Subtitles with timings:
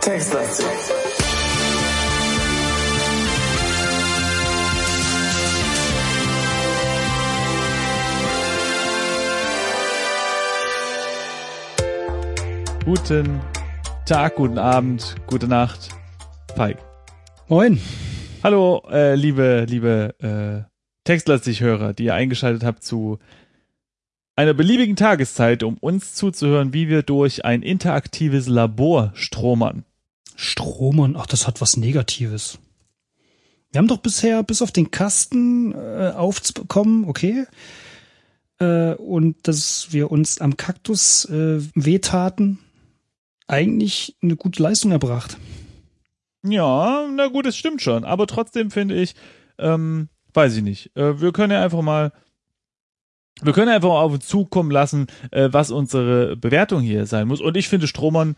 [0.00, 0.66] Textlastig.
[12.84, 13.40] Guten
[14.04, 15.88] Tag, guten Abend, gute Nacht.
[16.54, 16.76] Feig.
[17.48, 17.80] Moin.
[18.44, 20.70] Hallo, äh, liebe, liebe äh,
[21.04, 23.18] Textlastig-Hörer, die ihr eingeschaltet habt zu
[24.36, 29.86] einer beliebigen Tageszeit, um uns zuzuhören, wie wir durch ein interaktives Labor stromern.
[30.36, 32.58] Stromern, ach, das hat was Negatives.
[33.72, 37.46] Wir haben doch bisher bis auf den Kasten äh, aufzubekommen, okay.
[38.60, 42.58] Äh, und dass wir uns am Kaktus äh, wehtaten,
[43.46, 45.38] eigentlich eine gute Leistung erbracht.
[46.46, 48.04] Ja, na gut, es stimmt schon.
[48.04, 49.14] Aber trotzdem finde ich,
[49.58, 50.94] ähm, weiß ich nicht.
[50.96, 52.12] Äh, wir können ja einfach mal,
[53.40, 57.40] wir können einfach mal auf uns zukommen lassen, äh, was unsere Bewertung hier sein muss.
[57.40, 58.36] Und ich finde, Stromern,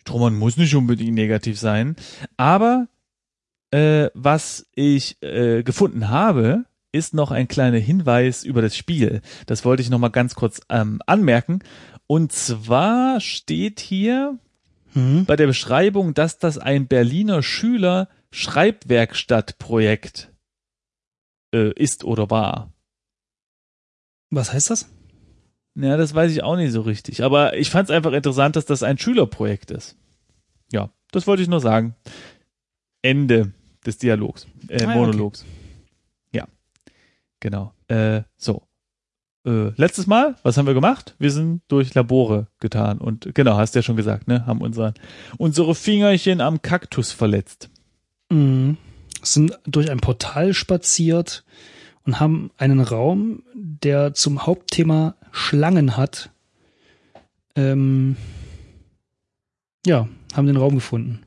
[0.00, 1.96] Stromern muss nicht unbedingt negativ sein.
[2.38, 2.88] Aber
[3.70, 9.20] äh, was ich äh, gefunden habe, ist noch ein kleiner Hinweis über das Spiel.
[9.46, 11.60] Das wollte ich noch mal ganz kurz ähm, anmerken.
[12.06, 14.38] Und zwar steht hier
[14.94, 15.24] Hm?
[15.24, 20.30] bei der Beschreibung, dass das ein Berliner Schüler Schreibwerkstattprojekt
[21.54, 22.72] äh, ist oder war.
[24.30, 24.88] Was heißt das?
[25.74, 27.22] Ja, das weiß ich auch nicht so richtig.
[27.22, 29.96] Aber ich fand es einfach interessant, dass das ein Schülerprojekt ist.
[30.70, 31.94] Ja, das wollte ich nur sagen.
[33.02, 33.52] Ende
[33.84, 35.44] des Dialogs, äh, Ah, Monologs.
[36.32, 36.46] Ja,
[37.40, 37.74] genau.
[37.88, 38.62] Äh, so.
[39.44, 41.14] Äh, letztes Mal, was haben wir gemacht?
[41.18, 44.94] Wir sind durch Labore getan und genau, hast ja schon gesagt, ne, haben unseren,
[45.36, 47.68] unsere Fingerchen am Kaktus verletzt.
[48.30, 48.76] Mhm.
[49.22, 51.44] Sind durch ein Portal spaziert
[52.04, 56.30] und haben einen Raum, der zum Hauptthema Schlangen hat.
[57.56, 58.16] Ähm,
[59.86, 61.22] ja, haben den Raum gefunden.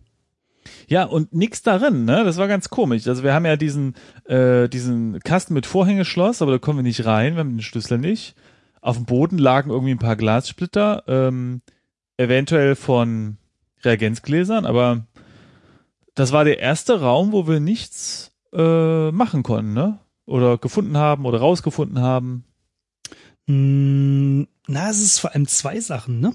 [0.87, 2.23] Ja, und nix darin, ne?
[2.23, 3.07] Das war ganz komisch.
[3.07, 3.95] Also wir haben ja diesen,
[4.25, 7.97] äh, diesen Kasten mit Vorhängeschloss, aber da kommen wir nicht rein, wir haben den Schlüssel
[7.97, 8.35] nicht.
[8.81, 11.61] Auf dem Boden lagen irgendwie ein paar Glassplitter, ähm,
[12.17, 13.37] eventuell von
[13.83, 15.05] Reagenzgläsern, aber
[16.13, 19.99] das war der erste Raum, wo wir nichts äh, machen konnten, ne?
[20.25, 22.45] Oder gefunden haben oder rausgefunden haben.
[23.47, 26.33] Mm, Na, es ist vor allem zwei Sachen, ne?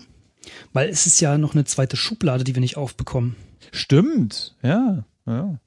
[0.72, 3.36] Weil es ist ja noch eine zweite Schublade, die wir nicht aufbekommen.
[3.72, 5.58] Stimmt, ja, ja.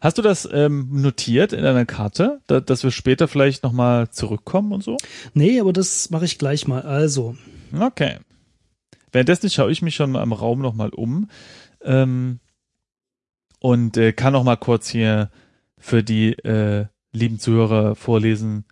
[0.00, 4.72] Hast du das ähm, notiert in deiner Karte, da, dass wir später vielleicht nochmal zurückkommen
[4.72, 4.96] und so?
[5.34, 6.82] Nee, aber das mache ich gleich mal.
[6.82, 7.36] Also,
[7.72, 8.18] Okay.
[9.12, 11.28] Währenddessen schaue ich mich schon mal im Raum nochmal um
[11.82, 12.40] ähm,
[13.60, 15.30] und äh, kann noch mal kurz hier
[15.78, 18.64] für die äh, lieben Zuhörer vorlesen,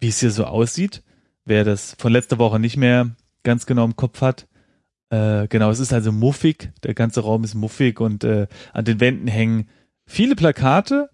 [0.00, 1.02] wie es hier so aussieht.
[1.44, 4.46] Wer das von letzter Woche nicht mehr ganz genau im Kopf hat.
[5.10, 6.72] Äh, genau, es ist also muffig.
[6.82, 9.68] Der ganze Raum ist muffig und äh, an den Wänden hängen
[10.06, 11.10] viele Plakate.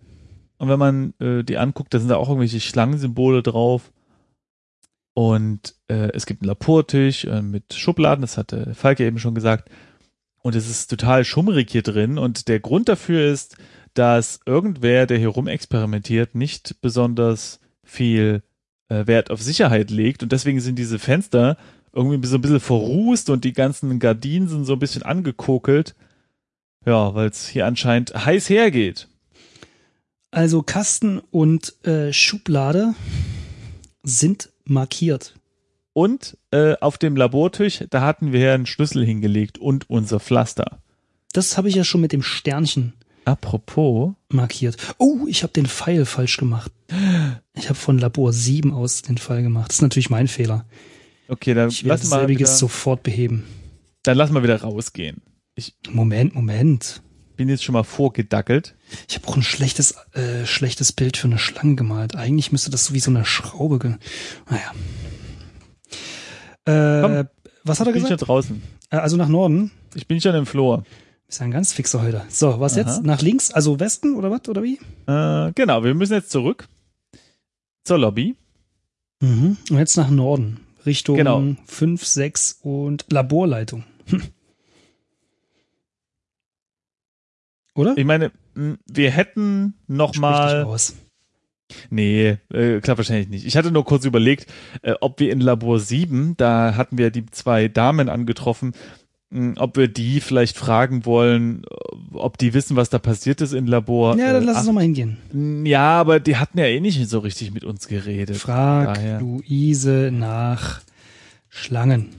[0.58, 3.92] Und wenn man äh, die anguckt, da sind da auch irgendwelche Schlangensymbole drauf.
[5.14, 9.70] Und äh, es gibt einen Labortisch äh, mit Schubladen, das hatte Falke eben schon gesagt.
[10.42, 12.18] Und es ist total schummrig hier drin.
[12.18, 13.56] Und der Grund dafür ist,
[13.94, 18.42] dass irgendwer, der hier rumexperimentiert, nicht besonders viel
[18.88, 20.22] äh, Wert auf Sicherheit legt.
[20.22, 21.56] Und deswegen sind diese Fenster
[21.92, 25.94] irgendwie so ein bisschen verrußt und die ganzen Gardinen sind so ein bisschen angekokelt.
[26.86, 29.08] Ja, weil es hier anscheinend heiß hergeht.
[30.30, 32.94] also Kasten und äh, Schublade
[34.02, 35.34] sind markiert.
[35.92, 40.78] Und äh, auf dem Labortisch, da hatten wir ja einen Schlüssel hingelegt und unser Pflaster.
[41.32, 42.94] Das habe ich ja schon mit dem Sternchen
[43.24, 44.76] Apropos, markiert.
[44.98, 46.72] Oh, ich habe den Pfeil falsch gemacht.
[47.54, 49.68] Ich habe von Labor 7 aus den Pfeil gemacht.
[49.68, 50.64] Das ist natürlich mein Fehler.
[51.28, 53.44] Okay, dann Ich lass mal wieder, sofort beheben.
[54.02, 55.22] dann lass mal wieder rausgehen.
[55.90, 57.02] Moment, Moment.
[57.36, 58.74] Bin jetzt schon mal vorgedackelt.
[59.08, 62.14] Ich habe auch ein schlechtes, äh, schlechtes Bild für eine Schlange gemalt.
[62.16, 63.78] Eigentlich müsste das so wie so eine Schraube.
[63.78, 63.94] Ge
[64.50, 64.72] naja.
[66.64, 67.28] Äh, Komm,
[67.64, 68.28] was hat er Bin ich schon gesagt?
[68.28, 68.62] draußen.
[68.90, 69.70] Äh, also nach Norden.
[69.94, 70.84] Ich bin schon im Flur.
[71.28, 72.22] Ist ja ein ganz fixer heute.
[72.28, 72.80] So, was Aha.
[72.80, 73.02] jetzt?
[73.04, 73.50] Nach links?
[73.50, 74.48] Also Westen oder was?
[74.48, 74.78] Oder wie?
[75.06, 76.68] Äh, genau, wir müssen jetzt zurück
[77.84, 78.36] zur Lobby.
[79.20, 79.56] Mhm.
[79.70, 80.60] Und jetzt nach Norden.
[80.86, 81.42] Richtung Genau.
[81.66, 83.84] 5, 6 und Laborleitung.
[84.06, 84.22] Hm.
[87.74, 87.96] Oder?
[87.96, 90.96] Ich meine, wir hätten noch Sprich mal aus.
[91.88, 93.46] Nee, äh, klappt wahrscheinlich nicht.
[93.46, 94.46] Ich hatte nur kurz überlegt,
[94.82, 98.74] äh, ob wir in Labor 7, da hatten wir die zwei Damen angetroffen,
[99.56, 101.62] ob wir die vielleicht fragen wollen,
[102.12, 104.16] ob die wissen, was da passiert ist im Labor.
[104.18, 105.16] Ja, dann Äh, lass ach, uns nochmal hingehen.
[105.32, 108.36] mh, Ja, aber die hatten ja eh nicht so richtig mit uns geredet.
[108.36, 109.20] Frag Daher.
[109.20, 110.80] Luise nach
[111.48, 112.10] Schlangen.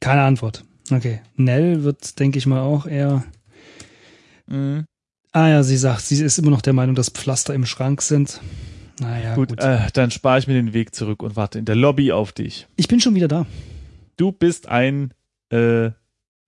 [0.00, 0.64] Keine Antwort.
[0.90, 1.20] Okay.
[1.36, 3.24] Nell wird, denke ich mal, auch eher.
[4.46, 4.84] Mhm.
[5.32, 8.40] Ah ja, sie sagt, sie ist immer noch der Meinung, dass Pflaster im Schrank sind.
[9.00, 9.48] Naja, gut.
[9.50, 12.32] Gut, Äh, dann spare ich mir den Weg zurück und warte in der Lobby auf
[12.32, 12.66] dich.
[12.76, 13.46] Ich bin schon wieder da.
[14.16, 15.12] Du bist ein
[15.50, 15.90] äh,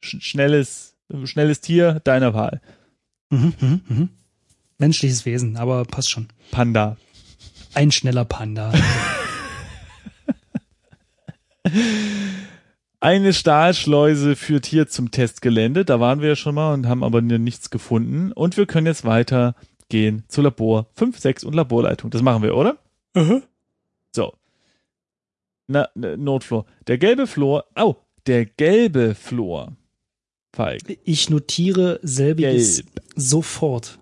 [0.01, 2.61] sch schnelles, schnelles Tier deiner Wahl.
[3.31, 4.09] Mhm, mhm, mhm.
[4.79, 6.29] Menschliches Wesen, aber passt schon.
[6.51, 6.97] Panda.
[7.75, 8.73] Ein schneller Panda.
[13.01, 15.85] Eine Stahlschleuse führt hier zum Testgelände.
[15.85, 18.33] Da waren wir ja schon mal und haben aber nichts gefunden.
[18.33, 22.11] Und wir können jetzt weitergehen zu Labor 5, 6 und Laborleitung.
[22.11, 22.79] Das machen wir, oder?
[24.13, 24.35] So.
[25.69, 26.67] Na, Notflor.
[26.87, 27.67] Der gelbe Flor.
[27.75, 27.97] Au,
[28.29, 29.77] der gelbe Flor.
[30.55, 30.81] Feig.
[31.05, 33.03] Ich notiere selbiges Gelb.
[33.17, 33.99] sofort.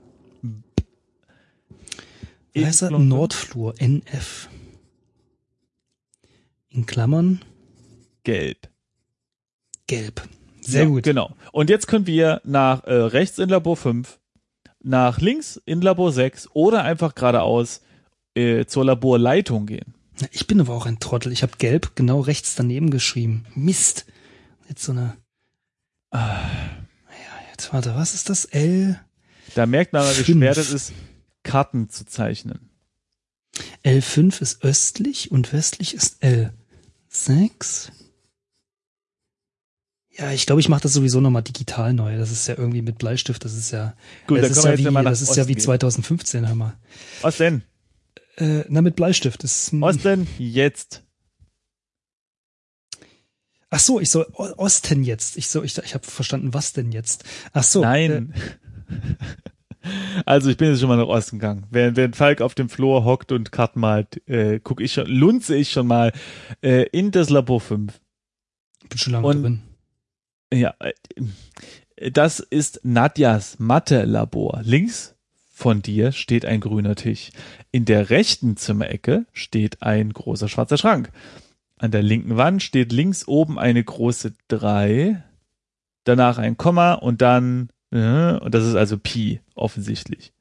[2.56, 2.90] Heißt er?
[2.90, 4.48] Nordflur, NF.
[6.68, 7.40] In Klammern,
[8.24, 8.68] Gelb.
[9.86, 10.22] gelb.
[10.60, 11.04] Sehr Ja, gut.
[11.04, 11.34] Genau.
[11.52, 14.18] Und jetzt können wir nach äh, rechts in Labor 5,
[14.82, 17.82] nach links in Labor 6 oder einfach geradeaus
[18.34, 19.94] äh, zur Laborleitung gehen.
[20.32, 21.32] Ich bin aber auch ein Trottel.
[21.32, 23.44] Ich habe gelb genau rechts daneben geschrieben.
[23.54, 24.06] Mist.
[24.68, 25.16] Jetzt so eine.
[26.10, 26.40] Ah.
[27.08, 28.44] Ja, jetzt warte, was ist das?
[28.46, 29.00] L.
[29.54, 30.92] Da merkt man, wie schwer das ist,
[31.42, 32.70] Karten zu zeichnen.
[33.84, 37.90] L5 ist östlich und westlich ist L6.
[40.18, 42.16] Ja, ich glaube, ich mache das sowieso nochmal digital neu.
[42.16, 43.44] Das ist ja irgendwie mit Bleistift.
[43.44, 43.94] Das ist ja,
[44.26, 45.64] Gut, das ist ja wie, das ist ja Osten wie gehen.
[45.64, 46.78] 2015, hör mal.
[47.20, 47.62] Was denn?
[48.36, 49.44] Äh, na, mit Bleistift.
[49.44, 51.02] Das, Was denn jetzt?
[53.76, 55.36] Ach so, ich soll O- Osten jetzt.
[55.36, 57.24] Ich so, ich, ich habe verstanden, was denn jetzt?
[57.52, 57.82] Ach so.
[57.82, 58.32] Nein.
[60.24, 61.64] Also ich bin jetzt schon mal nach Osten gegangen.
[61.70, 65.54] Während, während Falk auf dem Flur hockt und Karten malt, äh, guck ich schon, lunze
[65.54, 66.12] ich schon mal
[66.60, 67.92] äh, in das Labor 5.
[67.94, 69.62] Äh, bin schon lange und- drin.
[70.52, 74.62] Ja, äh, das ist Nadjas Mathe-Labor.
[74.64, 75.14] Links
[75.52, 77.30] von dir steht ein grüner Tisch.
[77.70, 81.12] In der rechten Zimmerecke steht ein großer schwarzer Schrank.
[81.78, 85.22] An der linken Wand steht links oben eine große 3,
[86.04, 90.32] danach ein Komma und dann, äh, und das ist also Pi, offensichtlich.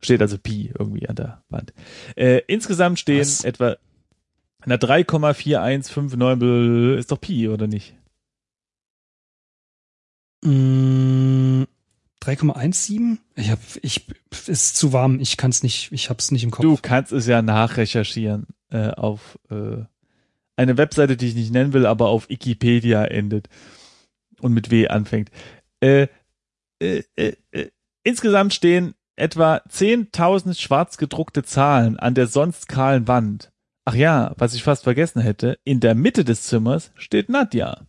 [0.00, 1.72] Steht also Pi irgendwie an der Wand.
[2.16, 3.44] Äh, insgesamt stehen Was?
[3.44, 3.76] etwa
[4.64, 7.96] na 3,4159 ist doch Pi, oder nicht?
[10.44, 11.64] Mm,
[12.22, 13.18] 3,17?
[13.34, 14.06] Ich hab, ich,
[14.46, 15.18] ist zu warm.
[15.20, 16.62] Ich kann es nicht, ich hab's nicht im Kopf.
[16.62, 19.82] Du kannst es ja nachrecherchieren äh, auf äh,
[20.56, 23.48] eine Webseite, die ich nicht nennen will, aber auf Wikipedia endet
[24.40, 25.30] und mit W anfängt.
[25.80, 26.08] Äh,
[26.80, 27.68] äh, äh, äh,
[28.02, 33.52] insgesamt stehen etwa 10.000 schwarz gedruckte Zahlen an der sonst kahlen Wand.
[33.84, 37.86] Ach ja, was ich fast vergessen hätte, in der Mitte des Zimmers steht Nadja.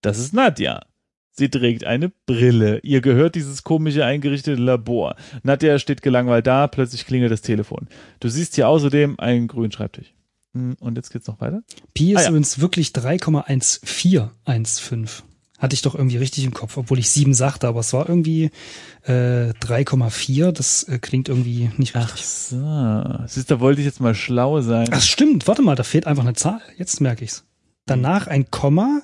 [0.00, 0.82] Das ist Nadja.
[1.30, 2.78] Sie trägt eine Brille.
[2.80, 5.16] Ihr gehört dieses komische eingerichtete Labor.
[5.42, 7.88] Nadja steht gelangweilt da, plötzlich klingelt das Telefon.
[8.20, 10.14] Du siehst hier außerdem einen grünen Schreibtisch.
[10.54, 11.62] Hm, Und jetzt geht's noch weiter?
[11.94, 12.28] Pi ist Ah, ja.
[12.30, 15.22] übrigens wirklich 3,1415.
[15.58, 18.50] Hatte ich doch irgendwie richtig im Kopf, obwohl ich 7 sagte, aber es war irgendwie
[19.02, 20.50] äh, 3,4.
[20.52, 22.26] Das äh, klingt irgendwie nicht Ach richtig.
[22.26, 23.26] so.
[23.26, 24.88] Siehst da wollte ich jetzt mal schlau sein.
[24.90, 26.60] Ach stimmt, warte mal, da fehlt einfach eine Zahl.
[26.76, 27.44] Jetzt merke ich's.
[27.86, 29.02] Danach ein Komma,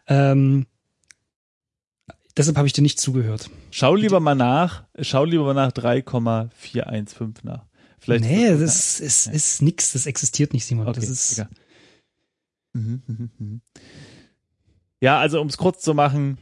[0.05, 0.67] Ähm,
[2.37, 3.49] deshalb habe ich dir nicht zugehört.
[3.71, 4.83] schau lieber mal nach.
[5.01, 7.65] Schau lieber mal nach 3,415 nach.
[7.97, 10.87] Vielleicht nee, ist das ist, ist nix, das existiert nicht, Simon.
[10.87, 11.49] Okay, das ist, egal.
[12.75, 13.61] Mhm, mhm, mhm.
[14.99, 16.37] Ja, also um es kurz zu machen,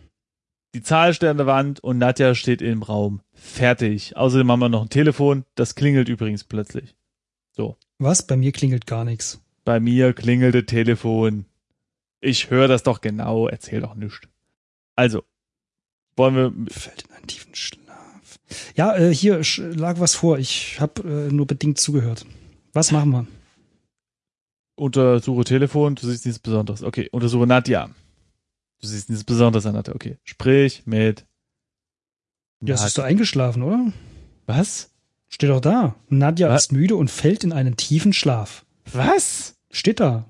[0.74, 3.22] die Zahl steht an der Wand und Nadja steht im Raum.
[3.34, 4.18] Fertig.
[4.18, 6.96] Außerdem haben wir noch ein Telefon, das klingelt übrigens plötzlich.
[8.00, 8.26] was?
[8.26, 9.42] Bei mir klingelt gar nichts.
[9.64, 11.46] Bei mir klingelte Telefon.
[12.20, 14.22] Ich höre das doch genau, erzähl doch nichts.
[14.96, 15.24] Also,
[16.16, 18.40] wollen wir, Fällt in einen tiefen Schlaf.
[18.76, 20.40] Ja, äh, hier lag was vor.
[20.40, 22.26] Ich habe äh, nur bedingt zugehört.
[22.72, 23.28] Was machen wir?
[24.76, 26.84] Untersuche Telefon, du siehst nichts Besonderes.
[26.84, 27.90] Okay, untersuche Nadja.
[28.82, 29.96] Du siehst nichts Besonderes an Nadja.
[29.96, 31.26] Okay, sprich mit
[32.62, 33.92] Ja, es ist doch eingeschlafen, oder?
[34.46, 34.90] Was?
[35.30, 35.96] Steht doch da.
[36.10, 36.64] Nadja Was?
[36.66, 38.66] ist müde und fällt in einen tiefen Schlaf.
[38.92, 39.56] Was?
[39.72, 40.26] Steht da.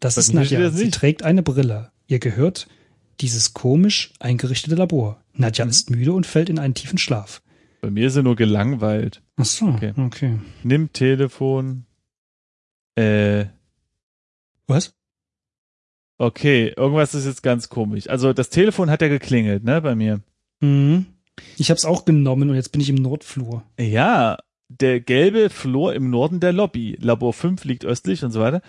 [0.00, 0.60] Das Bei ist Nadja.
[0.60, 1.90] das Sie trägt eine Brille.
[2.06, 2.68] Ihr gehört
[3.20, 5.20] dieses komisch eingerichtete Labor.
[5.32, 5.70] Nadja Mhm.
[5.70, 7.42] ist müde und fällt in einen tiefen Schlaf.
[7.80, 9.22] Bei mir ist er nur gelangweilt.
[9.36, 9.92] Ach so, Okay.
[9.96, 10.38] okay.
[10.62, 11.84] Nimm Telefon.
[12.94, 13.46] Äh,
[14.66, 14.94] Was?
[16.18, 18.08] okay, irgendwas ist jetzt ganz komisch.
[18.08, 20.20] Also das Telefon hat ja geklingelt, ne, bei mir.
[20.60, 21.06] Mhm.
[21.58, 23.62] Ich habe es auch genommen und jetzt bin ich im Nordflur.
[23.78, 26.96] Ja, der gelbe Flur im Norden der Lobby.
[27.00, 28.62] Labor 5 liegt östlich und so weiter.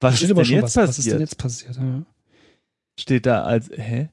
[0.00, 0.74] Was Steht ist denn jetzt was.
[0.74, 0.88] passiert?
[0.88, 1.76] Was ist denn jetzt passiert?
[1.76, 2.02] Ja.
[2.98, 4.10] Steht da als, hä?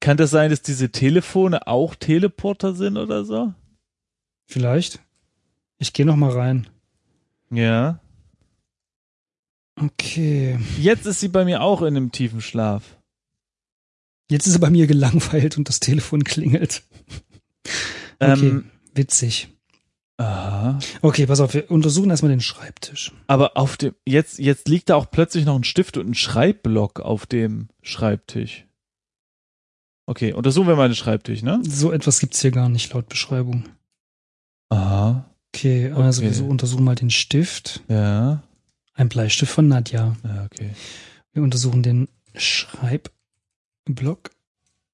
[0.00, 3.54] Kann das sein, dass diese Telefone auch Teleporter sind oder so?
[4.46, 5.00] Vielleicht.
[5.78, 6.66] Ich gehe noch mal rein.
[7.50, 8.00] Ja.
[9.80, 10.58] Okay.
[10.78, 12.96] Jetzt ist sie bei mir auch in einem tiefen Schlaf.
[14.30, 16.82] Jetzt ist er bei mir gelangweilt und das Telefon klingelt.
[18.20, 19.48] Okay, Ähm, witzig.
[20.16, 20.78] aha.
[21.02, 23.12] Okay, pass auf, wir untersuchen erstmal den Schreibtisch.
[23.26, 27.00] Aber auf dem, jetzt, jetzt liegt da auch plötzlich noch ein Stift und ein Schreibblock
[27.00, 28.64] auf dem Schreibtisch.
[30.06, 31.60] Okay, untersuchen wir mal den Schreibtisch, ne?
[31.66, 33.64] So etwas gibt's hier gar nicht laut Beschreibung.
[34.70, 35.28] Aha.
[35.54, 36.30] Okay, also Okay.
[36.30, 37.82] wir so untersuchen mal den Stift.
[37.88, 38.42] Ja.
[38.94, 40.16] Ein Bleistift von Nadja.
[40.24, 40.70] Ja, okay.
[41.32, 44.30] Wir untersuchen den Schreibblock.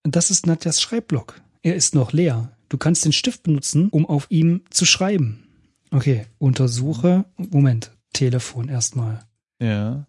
[0.03, 1.41] Das ist Nadjas Schreibblock.
[1.63, 2.57] Er ist noch leer.
[2.71, 5.45] Du kannst den Stift benutzen, um auf ihm zu schreiben.
[5.91, 7.25] Okay, untersuche.
[7.37, 9.27] Moment, Telefon erstmal.
[9.61, 10.07] Ja.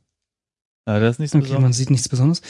[0.88, 1.78] Ja, das ist nicht so Okay, man besonders.
[1.78, 2.42] sieht nichts Besonderes.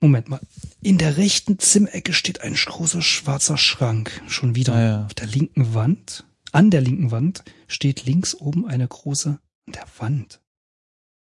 [0.00, 0.40] Moment mal.
[0.82, 4.22] In der rechten Zimmerecke steht ein großer schwarzer Schrank.
[4.28, 4.74] Schon wieder.
[4.74, 5.04] Ah, ja.
[5.06, 9.86] Auf der linken Wand, an der linken Wand, steht links oben eine große, an der
[9.98, 10.40] Wand.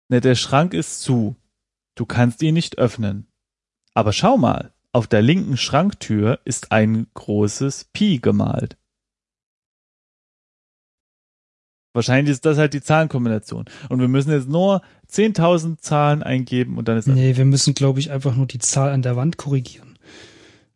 [0.09, 1.35] Ne, der Schrank ist zu.
[1.95, 3.27] Du kannst ihn nicht öffnen.
[3.93, 8.77] Aber schau mal, auf der linken Schranktür ist ein großes Pi gemalt.
[11.93, 13.65] Wahrscheinlich ist das halt die Zahlenkombination.
[13.89, 17.99] Und wir müssen jetzt nur 10.000 Zahlen eingeben und dann ist Nee, wir müssen, glaube
[17.99, 19.97] ich, einfach nur die Zahl an der Wand korrigieren.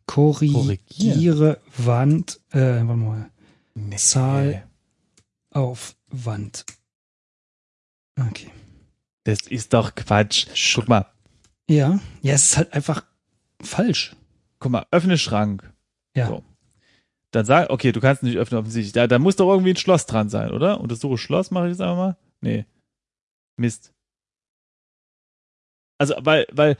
[0.06, 3.30] Korrigiere Wand, äh, warte mal,
[3.74, 3.96] Nee.
[3.96, 4.66] Zahl
[5.50, 6.66] auf Wand.
[8.18, 8.50] Okay.
[9.24, 10.46] Das ist doch Quatsch.
[10.74, 11.06] Guck mal,
[11.68, 13.04] Ja, ja, es ist halt einfach
[13.62, 14.16] falsch.
[14.58, 15.72] guck mal, öffne Schrank.
[16.16, 16.28] Ja.
[16.28, 16.44] So.
[17.30, 18.92] Dann sag, okay, du kannst nicht öffnen offensichtlich.
[18.92, 20.80] Da, da muss doch irgendwie ein Schloss dran sein, oder?
[20.80, 22.16] Untersuche Schloss, mache ich jetzt einfach mal.
[22.40, 22.66] Nee.
[23.56, 23.92] Mist.
[25.98, 26.76] Also, weil, weil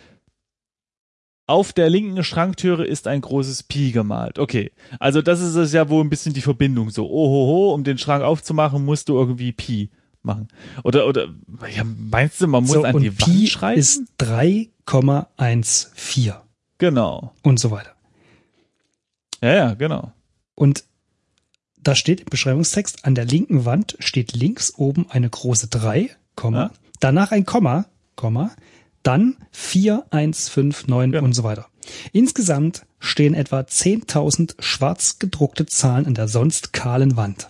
[1.47, 4.39] auf der linken Schranktüre ist ein großes Pi gemalt.
[4.39, 4.73] Okay.
[4.99, 6.91] Also, das ist es ja wohl ein bisschen die Verbindung.
[6.91, 9.91] So, ohoho, um den Schrank aufzumachen, musst du irgendwie Pi
[10.25, 10.49] machen.
[10.85, 11.29] Oder, oder,
[11.75, 13.79] ja, meinst du, man muss so, an die Wand Pi schreiben?
[13.81, 16.35] ist 3,14
[16.79, 17.33] genau.
[17.43, 17.91] und so weiter.
[19.43, 20.13] Ja, ja, genau.
[20.55, 20.85] Und
[21.83, 26.59] da steht im Beschreibungstext, an der linken Wand steht links oben eine große 3, Komma,
[26.59, 26.71] Ja.
[27.01, 28.53] danach ein Komma, Komma,
[29.03, 31.25] dann 4, 1, 5, 9 Genau.
[31.25, 31.67] und so weiter.
[32.13, 37.49] Insgesamt stehen etwa 10.000 schwarz gedruckte Zahlen an der sonst kahlen Wand.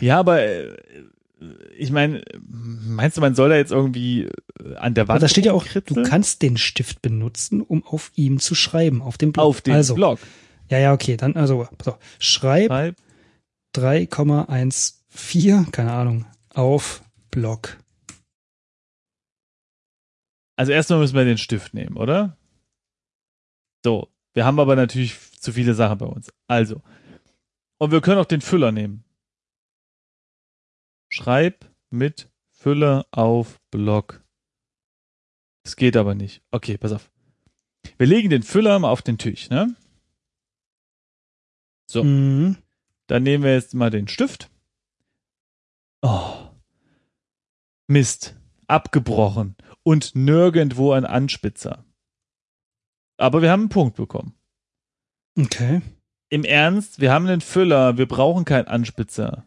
[0.00, 0.76] Ja, aber äh,
[1.76, 4.24] ich meine, meinst du, man soll da jetzt irgendwie
[4.60, 6.06] äh, an der Aber Wand da steht ja auch, du rumkritzeln?
[6.06, 9.44] kannst den Stift benutzen, um auf ihm zu schreiben, auf dem Block.
[9.46, 10.18] auf den also, Block.
[10.70, 11.98] Ja, ja, okay, dann, also, auf.
[12.18, 12.96] schreib Schreib.
[13.76, 17.78] 3,14, keine Ahnung, auf Block.
[20.56, 22.36] Also erstmal müssen wir den Stift nehmen, oder?
[23.84, 26.32] So, wir haben aber natürlich zu viele Sachen bei uns.
[26.46, 26.80] Also,
[27.84, 29.04] und wir können auch den Füller nehmen.
[31.08, 34.24] Schreib mit Füller auf Block.
[35.64, 36.42] Es geht aber nicht.
[36.50, 37.10] Okay, pass auf.
[37.98, 39.76] Wir legen den Füller mal auf den Tisch, ne?
[41.86, 42.02] So.
[42.02, 42.56] Mhm.
[43.06, 44.50] Dann nehmen wir jetzt mal den Stift.
[46.02, 46.48] Oh.
[47.86, 48.34] Mist.
[48.66, 49.56] Abgebrochen.
[49.82, 51.84] Und nirgendwo ein Anspitzer.
[53.18, 54.34] Aber wir haben einen Punkt bekommen.
[55.38, 55.82] Okay.
[56.34, 59.46] Im Ernst, wir haben einen Füller, wir brauchen keinen Anspitzer.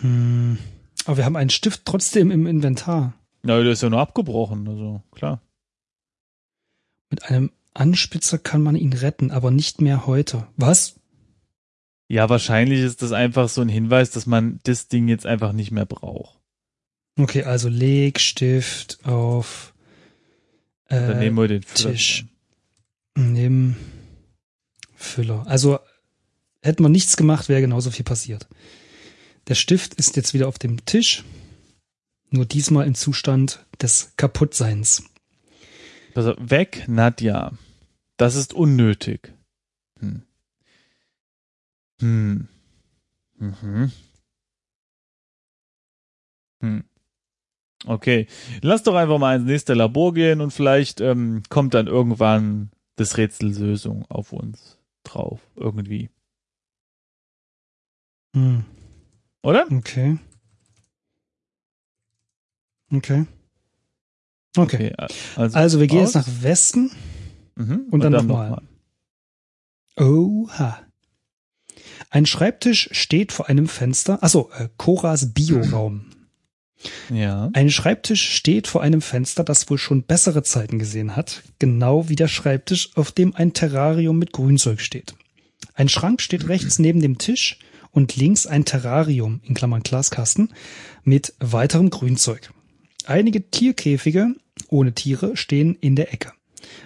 [0.00, 0.58] Hm.
[1.04, 3.14] Aber wir haben einen Stift trotzdem im Inventar.
[3.44, 5.40] Na, der ist ja nur abgebrochen, also klar.
[7.08, 10.48] Mit einem Anspitzer kann man ihn retten, aber nicht mehr heute.
[10.56, 10.98] Was?
[12.08, 15.70] Ja, wahrscheinlich ist das einfach so ein Hinweis, dass man das Ding jetzt einfach nicht
[15.70, 16.40] mehr braucht.
[17.16, 19.72] Okay, also leg Stift auf
[20.88, 21.92] Dann äh, nehmen wir den Füller.
[21.92, 22.22] Tisch.
[22.22, 22.39] nimm
[24.94, 25.46] Füller.
[25.46, 25.78] Also
[26.62, 28.48] hätten wir nichts gemacht, wäre genauso viel passiert.
[29.48, 31.24] Der Stift ist jetzt wieder auf dem Tisch.
[32.30, 35.02] Nur diesmal im Zustand des Kaputtseins.
[36.14, 37.52] Also weg, Nadja.
[38.16, 39.32] Das ist unnötig.
[39.98, 40.22] Hm.
[42.00, 42.48] Hm.
[43.38, 43.92] Mhm.
[46.60, 46.84] Hm.
[47.86, 48.26] Okay.
[48.60, 53.16] Lass doch einfach mal ins nächste Labor gehen und vielleicht ähm, kommt dann irgendwann das
[53.16, 55.40] Rätsel Lösung auf uns drauf.
[55.56, 56.10] Irgendwie.
[58.34, 58.64] Hm.
[59.42, 59.66] Oder?
[59.70, 60.18] Okay.
[62.92, 63.26] Okay.
[64.56, 64.92] Okay.
[65.36, 66.14] also, Also wir gehen aus.
[66.14, 66.90] jetzt nach Westen.
[67.56, 67.86] Mhm.
[67.90, 68.50] und dann noch nochmal.
[68.50, 68.62] mal.
[70.04, 70.78] Oha.
[72.08, 74.22] Ein Schreibtisch steht vor einem Fenster.
[74.22, 76.09] Achso, äh, Coras Bioraum.
[77.10, 77.50] Ja.
[77.52, 82.16] Ein Schreibtisch steht vor einem Fenster, das wohl schon bessere Zeiten gesehen hat, genau wie
[82.16, 85.14] der Schreibtisch, auf dem ein Terrarium mit Grünzeug steht.
[85.74, 87.58] Ein Schrank steht rechts neben dem Tisch
[87.90, 90.50] und links ein Terrarium, in Klammern Glaskasten,
[91.04, 92.52] mit weiterem Grünzeug.
[93.06, 94.34] Einige Tierkäfige
[94.68, 96.32] ohne Tiere stehen in der Ecke.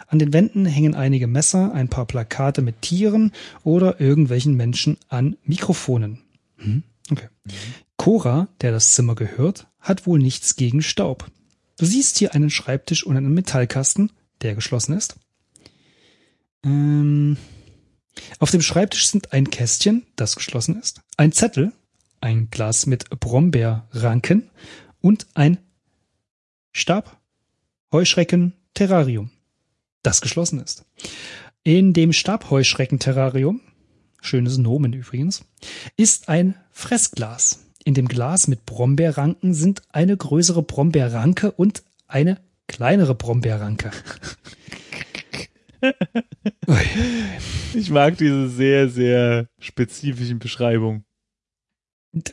[0.07, 3.33] An den Wänden hängen einige Messer, ein paar Plakate mit Tieren
[3.65, 6.21] oder irgendwelchen Menschen an Mikrofonen.
[6.59, 7.29] Hm, Okay.
[8.04, 11.30] Cora, der das Zimmer gehört, hat wohl nichts gegen Staub.
[11.78, 15.16] Du siehst hier einen Schreibtisch und einen Metallkasten, der geschlossen ist.
[16.62, 17.38] Ähm,
[18.40, 21.73] auf dem Schreibtisch sind ein Kästchen, das geschlossen ist, ein Zettel,
[22.20, 24.50] ein Glas mit Brombeerranken
[25.00, 25.56] und ein
[26.73, 27.23] Stab,
[27.90, 29.30] Heuschrecken, Terrarium,
[30.02, 30.84] das geschlossen ist.
[31.62, 33.62] In dem Stabheuschrecken-Terrarium,
[34.20, 35.46] schönes Nomen übrigens,
[35.96, 37.63] ist ein Fressglas.
[37.85, 43.91] In dem Glas mit Brombeerranken sind eine größere Brombeerranke und eine kleinere Brombeerranke.
[47.75, 51.05] Ich mag diese sehr, sehr spezifischen Beschreibungen.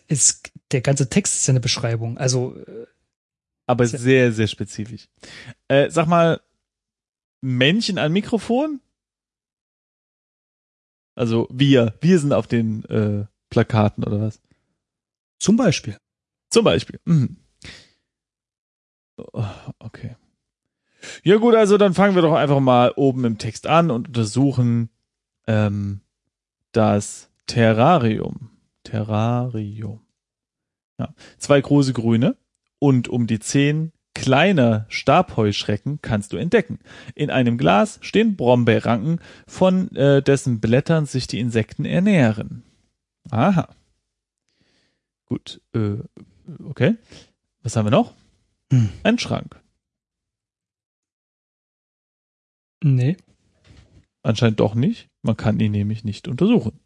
[0.07, 0.41] Es,
[0.71, 2.17] der ganze Text ist ja eine Beschreibung.
[2.17, 2.85] Also, äh,
[3.67, 5.09] Aber Sehr- sehr, sehr spezifisch.
[5.67, 6.39] Äh, sag mal,
[7.41, 8.79] Männchen an Mikrofon?
[11.15, 14.39] Also wir, wir sind auf den äh, Plakaten oder was?
[15.41, 15.97] Zum Beispiel.
[16.49, 16.99] Zum Beispiel.
[17.05, 17.37] Mhm.
[19.17, 19.45] Oh,
[19.79, 20.15] Okay.
[21.23, 24.89] Ja gut, also dann fangen wir doch einfach mal oben im Text an und untersuchen
[25.47, 26.01] ähm,
[26.73, 28.51] das Terrarium.
[28.83, 30.01] Terrarium.
[30.99, 31.15] Ja.
[31.39, 32.37] Zwei große grüne
[32.77, 36.77] und um die zehn kleine Stabheuschrecken kannst du entdecken.
[37.15, 42.63] In einem Glas stehen Brombeerranken, von äh, dessen Blättern sich die Insekten ernähren.
[43.31, 43.69] Aha.
[45.31, 45.95] Gut, äh,
[46.65, 46.97] okay.
[47.63, 48.13] Was haben wir noch?
[48.69, 48.89] Hm.
[49.03, 49.61] Ein Schrank.
[52.83, 53.15] Nee.
[54.23, 55.07] Anscheinend doch nicht.
[55.21, 56.77] Man kann ihn nämlich nicht untersuchen.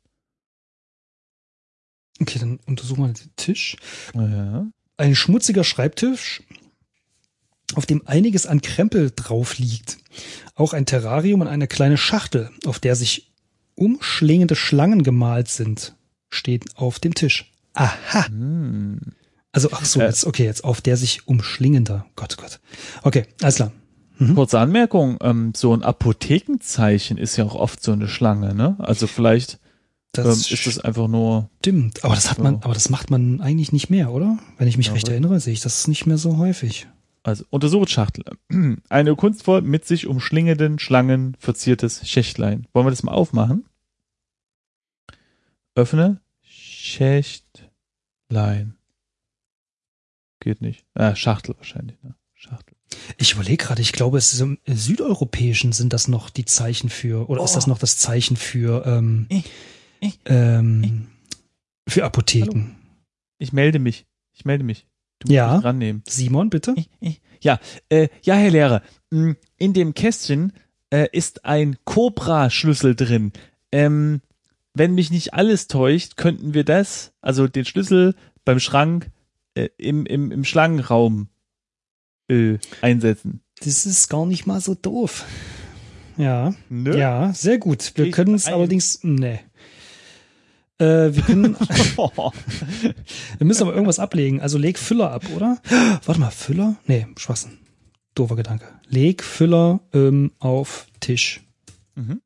[2.22, 3.78] Okay, dann untersuchen wir den Tisch.
[4.14, 4.68] Ja.
[4.98, 6.44] Ein schmutziger Schreibtisch,
[7.74, 9.98] auf dem einiges an Krempel drauf liegt.
[10.54, 13.34] Auch ein Terrarium und eine kleine Schachtel, auf der sich
[13.74, 15.96] umschlingende Schlangen gemalt sind,
[16.30, 17.52] steht auf dem Tisch.
[17.76, 18.28] Aha.
[18.28, 19.00] Hm.
[19.52, 20.06] Also, ach so, Äh.
[20.08, 22.06] jetzt, okay, jetzt auf der sich umschlingender.
[22.16, 22.60] Gott, Gott.
[23.04, 23.72] Okay, alles klar.
[24.18, 24.36] Mhm.
[24.36, 28.76] Kurze Anmerkung, ähm, so ein Apothekenzeichen ist ja auch oft so eine Schlange, ne?
[28.80, 29.60] Also vielleicht
[30.18, 31.50] ähm, Das ist das einfach nur.
[31.60, 32.04] stimmt.
[32.06, 34.38] Aber das hat man, aber das macht man eigentlich nicht mehr, oder?
[34.58, 36.88] Wenn ich mich Ja, recht erinnere, sehe ich das nicht mehr so häufig.
[37.24, 38.24] Also untersuche Schachtel.
[38.90, 42.68] Eine kunstvoll mit sich umschlingenden Schlangen verziertes Schächtlein.
[42.72, 43.66] Wollen wir das mal aufmachen?
[45.76, 46.22] Öffne
[48.36, 48.76] Schächtlein.
[50.40, 50.86] Geht nicht.
[50.94, 52.16] Ah, Schachtel wahrscheinlich, ne?
[52.34, 52.76] Schachtel.
[53.18, 57.30] Ich überlege gerade, ich glaube, es ist im Südeuropäischen sind das noch die Zeichen für,
[57.30, 57.56] oder ist Oh.
[57.56, 59.46] das noch das Zeichen für, ähm, Ich-
[60.02, 61.08] ich- ähm,
[61.88, 62.76] für Apotheken?
[63.40, 64.06] Ich melde mich.
[64.34, 64.86] Ich melde mich.
[65.20, 65.56] Du musst Ja.
[65.56, 66.04] mich rannehmen.
[66.08, 66.76] Simon, bitte?
[67.42, 67.60] Ja,
[67.90, 68.82] äh, ja, Herr Lehrer.
[69.12, 70.52] mh, In dem Kästchen
[70.92, 73.32] äh, ist ein Cobra-Schlüssel drin.
[73.72, 74.22] Ähm,
[74.76, 79.10] wenn mich nicht alles täuscht, könnten wir das, also den Schlüssel beim Schrank
[79.56, 81.30] äh, im, im, im Schlangenraum
[82.30, 83.42] äh, einsetzen.
[83.62, 85.26] Das ist gar nicht mal so doof.
[86.18, 86.98] Ja, Ne?
[86.98, 87.94] ja, sehr gut.
[87.96, 89.40] Wir können es allerdings, nee.
[90.78, 91.56] Äh, wir können,
[93.38, 94.42] wir müssen aber irgendwas ablegen.
[94.42, 95.62] Also leg Füller ab, oder?
[96.06, 96.76] Warte mal, Füller?
[96.86, 97.58] Nee, Schwachsinn.
[98.14, 98.68] Doofer Gedanke.
[98.90, 101.42] Leg Füller ähm, auf Tisch.
[101.96, 102.22] mhm.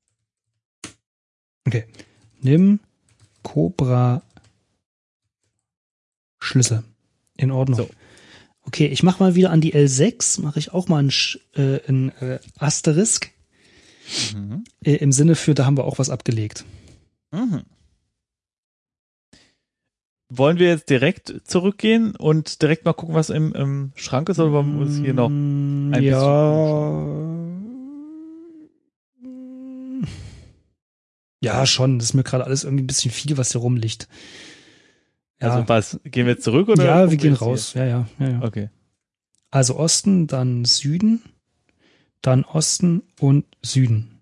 [1.67, 1.85] Okay.
[2.41, 2.79] Nimm
[3.43, 4.21] Cobra
[6.39, 6.83] Schlüssel.
[7.37, 7.77] In Ordnung.
[7.79, 7.89] So.
[8.63, 11.81] Okay, ich mache mal wieder an die L6, mache ich auch mal ein, Sch- äh,
[11.87, 13.31] ein äh, Asterisk.
[14.35, 14.63] Mhm.
[14.83, 16.65] Äh, Im Sinne für, da haben wir auch was abgelegt.
[17.31, 17.63] Mhm.
[20.31, 24.51] wollen wir jetzt direkt zurückgehen und direkt mal gucken, was im, im Schrank ist, oder
[24.51, 26.19] wollen wir uns hier noch ein ja.
[31.41, 31.99] Ja, schon.
[31.99, 34.07] Das ist mir gerade alles irgendwie ein bisschen viel, was hier rumliegt.
[35.41, 36.83] Ja, Also was, gehen wir zurück oder?
[36.83, 37.73] ja wir gehen raus.
[37.73, 38.41] Ja, ja, ja, ja.
[38.41, 38.69] Okay.
[39.51, 41.21] Also Osten, dann Süden,
[42.21, 44.19] dann Osten und Süden.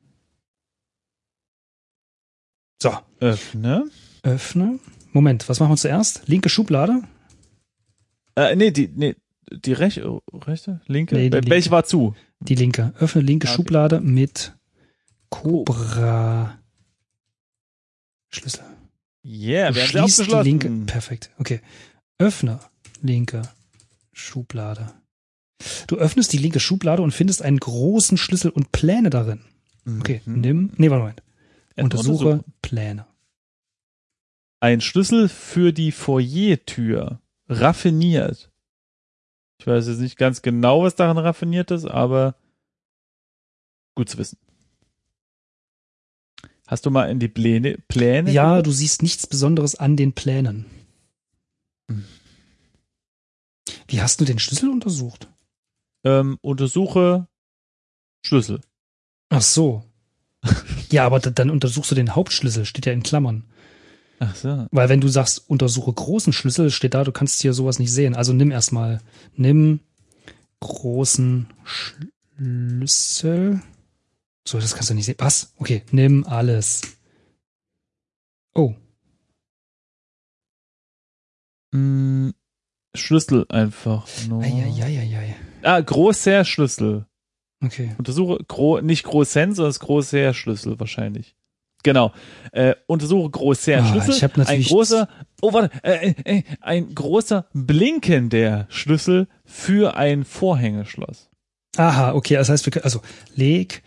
[2.81, 3.85] So, Öffne.
[4.23, 4.79] öffne.
[5.11, 6.27] Moment, was machen wir zuerst?
[6.27, 7.01] Linke Schublade?
[8.35, 9.15] Äh, nee, die, nee,
[9.51, 9.99] die rech,
[10.31, 11.15] rechte, linke?
[11.15, 12.15] Nee, Welche war zu?
[12.39, 12.93] Die linke.
[12.99, 13.55] Öffne linke Ah, okay.
[13.55, 14.55] Schublade mit
[15.29, 16.59] Cobra
[18.37, 18.63] Schlüssel.
[19.25, 20.43] Yeah, Du wir haben sie schließt die aufgeschlossen.
[20.45, 20.85] linke.
[20.91, 21.31] Perfekt.
[21.37, 21.61] Okay.
[22.19, 22.59] Öffne
[23.01, 23.41] linke
[24.13, 24.93] Schublade.
[25.87, 29.41] Du öffnest die linke Schublade und findest einen großen Schlüssel und Pläne darin.
[29.99, 30.41] Okay, Mhm.
[30.41, 30.71] nimm.
[30.77, 31.15] Nee, warte mal.
[31.83, 32.43] Untersuche.
[32.61, 33.05] Pläne.
[34.59, 37.19] Ein Schlüssel für die Foyertür.
[37.49, 38.51] Raffiniert.
[39.59, 42.35] Ich weiß jetzt nicht ganz genau, was daran raffiniert ist, aber
[43.95, 44.37] gut zu wissen.
[46.67, 48.31] Hast du mal in die Pläne, Pläne?
[48.31, 48.67] Ja, geguckt?
[48.67, 50.65] du siehst nichts Besonderes an den Plänen.
[51.89, 52.03] Hm.
[53.87, 55.27] Wie hast du den Schlüssel untersucht?
[56.07, 57.27] ähm, untersuche
[58.25, 58.61] Schlüssel.
[59.29, 59.83] Ach so.
[60.91, 63.43] ja, aber dann untersuchst du den Hauptschlüssel, steht ja in Klammern.
[64.19, 64.67] Ach so.
[64.71, 68.15] Weil wenn du sagst, untersuche großen Schlüssel, steht da, du kannst hier sowas nicht sehen.
[68.15, 69.01] Also nimm erstmal,
[69.35, 69.81] nimm
[70.59, 73.61] großen Schlüssel.
[74.47, 75.15] So, das kannst du nicht sehen.
[75.17, 75.53] Was?
[75.57, 76.81] Okay, nimm alles.
[78.55, 78.73] Oh,
[81.73, 82.29] Mm,
[82.95, 84.07] Schlüssel einfach.
[84.29, 84.41] nur.
[84.41, 85.35] eieieiei.
[85.63, 87.05] Ah, großer Schlüssel.
[87.61, 87.93] Okay.
[87.97, 91.35] Untersuche gro nicht großen, sondern das großer Schlüssel wahrscheinlich.
[91.83, 92.13] Genau.
[92.53, 94.13] Äh, untersuche großer Ah, Schlüssel.
[94.15, 95.09] ich hab ein natürlich- großer,
[95.41, 101.29] oh warte, äh, äh, äh, ein großer blinkender Schlüssel für ein Vorhängeschloss.
[101.75, 103.01] Aha, okay, das heißt, wir können, also
[103.35, 103.83] leg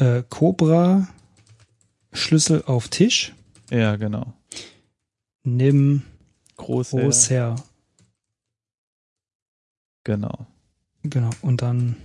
[0.00, 1.06] äh, Cobra
[2.12, 3.32] Schlüssel auf Tisch,
[3.70, 4.32] Ja, genau.
[5.44, 6.02] nimm
[6.56, 6.98] Großer.
[7.00, 7.56] großer,
[10.04, 10.46] Genau.
[11.02, 11.96] genau, und dann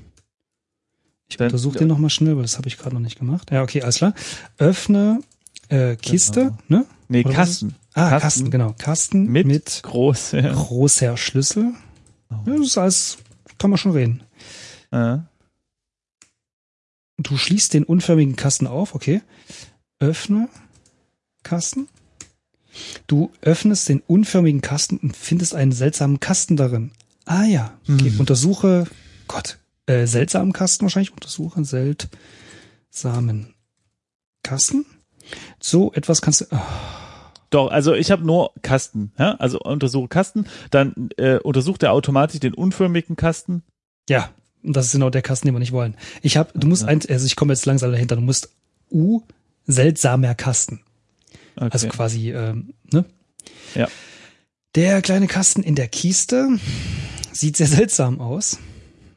[1.28, 3.50] ich Dann- untersuche den nochmal schnell, weil das habe ich gerade noch nicht gemacht.
[3.52, 4.14] Ja, okay, alles klar.
[4.58, 5.22] Öffne
[5.70, 6.86] äh, Kiste, ne?
[7.08, 7.76] Nee, Oder Kasten.
[7.94, 8.52] Ah, Kasten, Kasten.
[8.52, 8.76] genau.
[8.78, 10.42] Kasten Mit, mit, großer.
[10.54, 11.74] großer Schlüssel.
[12.30, 12.36] Oh.
[12.46, 13.18] Ja, das ist alles,
[13.58, 14.22] kann man schon reden.
[14.92, 15.18] Äh,
[17.18, 19.22] Du schließt den unförmigen Kasten auf, okay.
[20.00, 20.50] Öffne
[21.44, 21.88] Kasten.
[23.08, 26.92] Du öffnest den unförmigen Kasten und findest einen seltsamen Kasten darin.
[27.26, 28.12] Ah ja, okay.
[28.12, 28.20] Hm.
[28.20, 28.86] Untersuche,
[29.28, 31.14] Gott, äh, seltsamen Kasten wahrscheinlich.
[31.14, 33.54] Untersuche seltsamen
[34.44, 34.86] Kasten.
[35.60, 36.46] So etwas kannst du.
[36.52, 39.14] ah, Doch, also ich habe nur Kasten.
[39.18, 39.36] Ja?
[39.36, 43.64] Also untersuche Kasten, dann äh, untersucht er automatisch den unförmigen Kasten.
[44.10, 44.30] ja,
[44.66, 45.96] und das ist genau der Kasten, den wir nicht wollen.
[46.22, 46.88] Ich habe, du musst Ja.
[46.90, 48.16] ein, also ich komme jetzt langsam dahinter.
[48.16, 48.50] Du musst
[48.92, 49.22] U
[49.68, 50.82] seltsamer Kasten.
[51.56, 51.70] Okay.
[51.72, 53.06] Also quasi, ähm, ne?
[53.74, 53.88] Ja.
[54.76, 56.48] Der kleine Kasten in der Kiste
[57.32, 58.58] sieht sehr seltsam aus.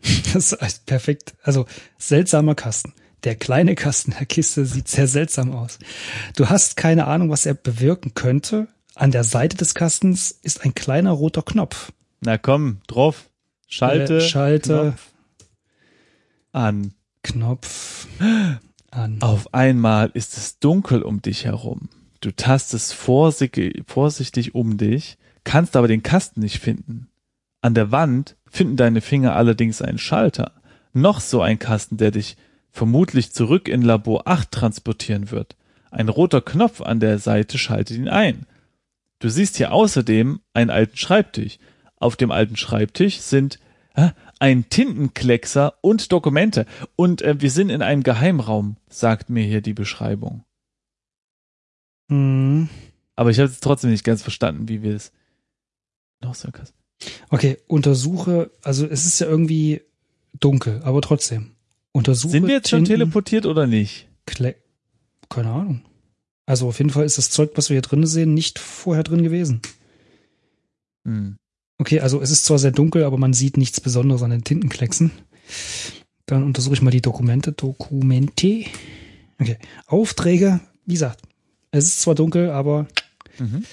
[0.32, 1.34] Das ist perfekt.
[1.42, 1.66] Also
[1.98, 2.92] seltsamer Kasten.
[3.24, 5.78] Der kleine Kasten der Kiste sieht sehr seltsam aus.
[6.36, 8.68] Du hast keine Ahnung, was er bewirken könnte.
[8.94, 11.92] An der Seite des Kastens ist ein kleiner roter Knopf.
[12.20, 13.28] Na komm, drauf.
[13.66, 14.18] Schalte.
[14.18, 14.68] Äh, Schalte.
[14.92, 15.08] Knopf
[16.52, 16.94] an.
[17.22, 18.06] Knopf
[18.90, 19.18] an.
[19.20, 21.88] Auf einmal ist es dunkel um dich herum.
[22.20, 27.08] Du tastest vorsichtig, um dich, kannst aber den Kasten nicht finden.
[27.60, 30.52] An der Wand finden deine Finger allerdings einen Schalter.
[30.92, 32.36] Noch so ein Kasten, der dich
[32.70, 35.56] vermutlich zurück in Labor 8 transportieren wird.
[35.90, 38.46] Ein roter Knopf an der Seite schaltet ihn ein.
[39.20, 41.58] Du siehst hier außerdem einen alten Schreibtisch.
[41.96, 43.58] Auf dem alten Schreibtisch sind
[44.38, 46.66] ein Tintenkleckser und Dokumente.
[46.96, 50.44] Und äh, wir sind in einem Geheimraum, sagt mir hier die Beschreibung.
[52.10, 52.68] Hm.
[53.16, 55.12] Aber ich habe es trotzdem nicht ganz verstanden, wie wir es.
[56.20, 56.76] Noch so Kasten.
[57.30, 59.82] Okay, untersuche, also es ist ja irgendwie
[60.38, 61.52] dunkel, aber trotzdem.
[61.92, 62.32] Untersuche.
[62.32, 64.08] Sind wir jetzt schon teleportiert oder nicht?
[64.26, 64.56] Kle
[65.28, 65.82] Keine Ahnung.
[66.46, 69.22] Also auf jeden Fall ist das Zeug, was wir hier drin sehen, nicht vorher drin
[69.22, 69.60] gewesen.
[71.04, 71.36] Hm.
[71.78, 75.12] Okay, also es ist zwar sehr dunkel, aber man sieht nichts Besonderes an den Tintenklecksen.
[76.26, 77.52] Dann untersuche ich mal die Dokumente.
[77.52, 78.64] Dokumente.
[79.40, 79.56] Okay.
[79.86, 81.22] Aufträge, wie gesagt,
[81.70, 82.86] es ist zwar dunkel, aber
[83.38, 83.64] Mhm.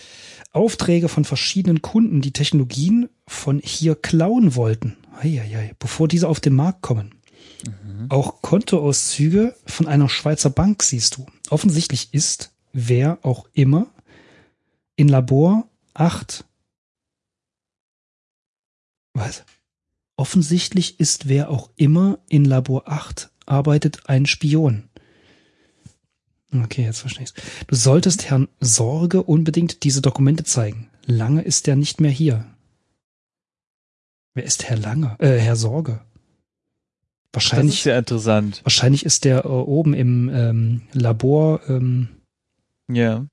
[0.51, 4.95] Aufträge von verschiedenen Kunden, die Technologien von hier klauen wollten.
[5.19, 7.15] Eieiei, bevor diese auf den Markt kommen.
[7.65, 8.05] Mhm.
[8.09, 11.25] Auch Kontoauszüge von einer Schweizer Bank siehst du.
[11.49, 13.87] Offensichtlich ist, wer auch immer,
[14.95, 16.45] in Labor 8.
[19.15, 19.43] Was?
[20.17, 24.89] Offensichtlich ist wer auch immer in Labor 8 arbeitet ein Spion.
[26.53, 27.33] Okay, jetzt verstehe ich's.
[27.67, 30.89] Du solltest Herrn Sorge unbedingt diese Dokumente zeigen.
[31.05, 32.45] Lange ist er nicht mehr hier.
[34.33, 35.15] Wer ist Herr Lange?
[35.19, 36.01] Äh, Herr Sorge.
[37.33, 37.73] Wahrscheinlich.
[37.73, 38.61] Das ist sehr interessant.
[38.63, 41.61] Wahrscheinlich ist der äh, oben im ähm, Labor.
[41.67, 42.09] Ähm,
[42.89, 43.25] ja.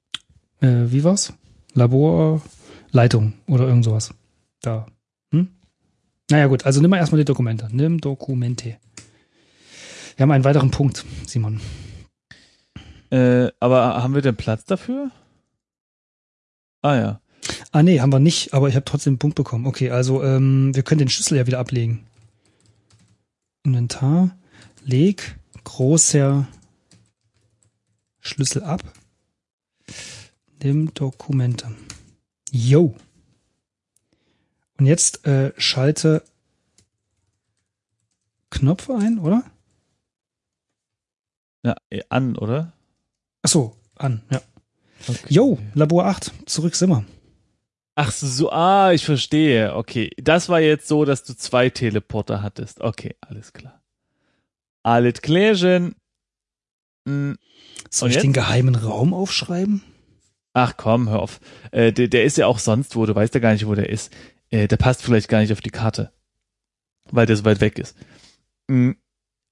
[0.61, 1.33] Äh, wie war's?
[1.75, 4.14] Laborleitung oder irgend sowas.
[4.61, 4.87] Da.
[6.33, 6.64] Naja, gut.
[6.64, 7.68] Also nimm mal erstmal die Dokumente.
[7.73, 8.79] Nimm Dokumente.
[10.16, 11.61] Wir haben einen weiteren Punkt, Simon.
[13.11, 15.11] Äh, aber haben wir denn Platz dafür?
[16.81, 17.21] Ah ja.
[17.71, 19.66] Ah nee, haben wir nicht, aber ich habe trotzdem einen Punkt bekommen.
[19.66, 22.07] Okay, also ähm, wir können den Schlüssel ja wieder ablegen.
[23.62, 24.35] Inventar,
[24.87, 26.49] leg großer
[28.21, 28.83] Schlüssel ab.
[30.62, 31.71] Nimm Dokumente.
[32.51, 32.95] Yo.
[34.83, 36.25] Und jetzt äh, schalte
[38.51, 39.45] Knopf ein, oder?
[41.62, 42.73] Ja, äh, an, oder?
[43.42, 44.42] Ach so, an, ja.
[45.07, 45.27] Okay.
[45.29, 47.05] Yo, Labor 8, zurück sind wir.
[47.95, 49.77] Ach so, ah, ich verstehe.
[49.77, 52.81] Okay, das war jetzt so, dass du zwei Teleporter hattest.
[52.81, 53.81] Okay, alles klar.
[54.83, 55.95] Alles klärchen.
[57.07, 57.38] Hm.
[57.88, 58.25] Soll ich jetzt?
[58.25, 59.85] den geheimen Raum aufschreiben?
[60.55, 61.40] Ach komm, hör auf.
[61.71, 63.88] Äh, der, der ist ja auch sonst wo, du weißt ja gar nicht, wo der
[63.88, 64.12] ist.
[64.53, 66.12] Äh, der passt vielleicht gar nicht auf die Karte,
[67.11, 67.97] weil der so weit weg ist.
[68.71, 68.97] Hm.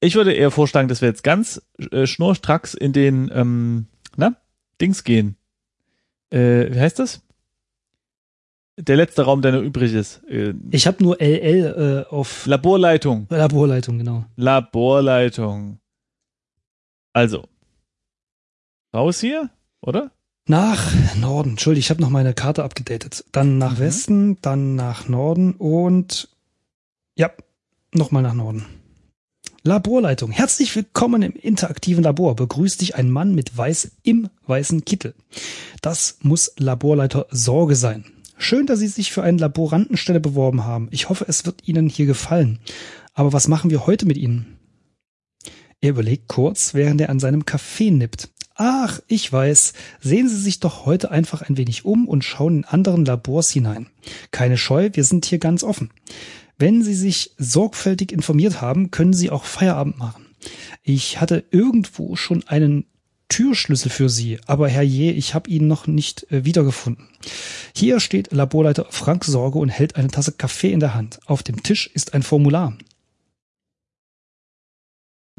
[0.02, 1.60] Ich würde eher vorschlagen, dass wir jetzt ganz
[1.90, 3.86] äh, schnurstracks in den, ähm,
[4.16, 4.36] na,
[4.80, 5.36] Dings gehen.
[6.30, 7.22] Äh, wie heißt das?
[8.78, 10.22] Der letzte Raum, der noch übrig ist.
[10.24, 13.26] Äh, ich habe nur LL äh, auf Laborleitung.
[13.28, 14.24] Laborleitung, genau.
[14.36, 15.80] Laborleitung.
[17.12, 17.46] Also.
[18.94, 19.50] Raus hier,
[19.82, 20.10] oder?
[20.50, 21.50] Nach Norden.
[21.50, 23.24] Entschuldigung, ich habe noch meine Karte abgedatet.
[23.30, 23.78] Dann nach mhm.
[23.78, 26.28] Westen, dann nach Norden und
[27.14, 27.30] ja,
[27.94, 28.66] nochmal nach Norden.
[29.62, 30.32] Laborleitung.
[30.32, 32.34] Herzlich willkommen im interaktiven Labor.
[32.34, 35.14] Begrüßt dich ein Mann mit Weiß im weißen Kittel.
[35.82, 38.06] Das muss Laborleiter Sorge sein.
[38.36, 40.88] Schön, dass Sie sich für eine Laborantenstelle beworben haben.
[40.90, 42.58] Ich hoffe, es wird Ihnen hier gefallen.
[43.14, 44.58] Aber was machen wir heute mit Ihnen?
[45.80, 48.30] Er überlegt kurz, während er an seinem Kaffee nippt.
[48.62, 49.72] Ach, ich weiß.
[50.00, 53.86] Sehen Sie sich doch heute einfach ein wenig um und schauen in anderen Labors hinein.
[54.32, 55.88] Keine Scheu, wir sind hier ganz offen.
[56.58, 60.26] Wenn Sie sich sorgfältig informiert haben, können Sie auch Feierabend machen.
[60.82, 62.84] Ich hatte irgendwo schon einen
[63.30, 67.08] Türschlüssel für Sie, aber Herr Je, ich habe ihn noch nicht äh, wiedergefunden.
[67.74, 71.18] Hier steht Laborleiter Frank Sorge und hält eine Tasse Kaffee in der Hand.
[71.24, 72.76] Auf dem Tisch ist ein Formular.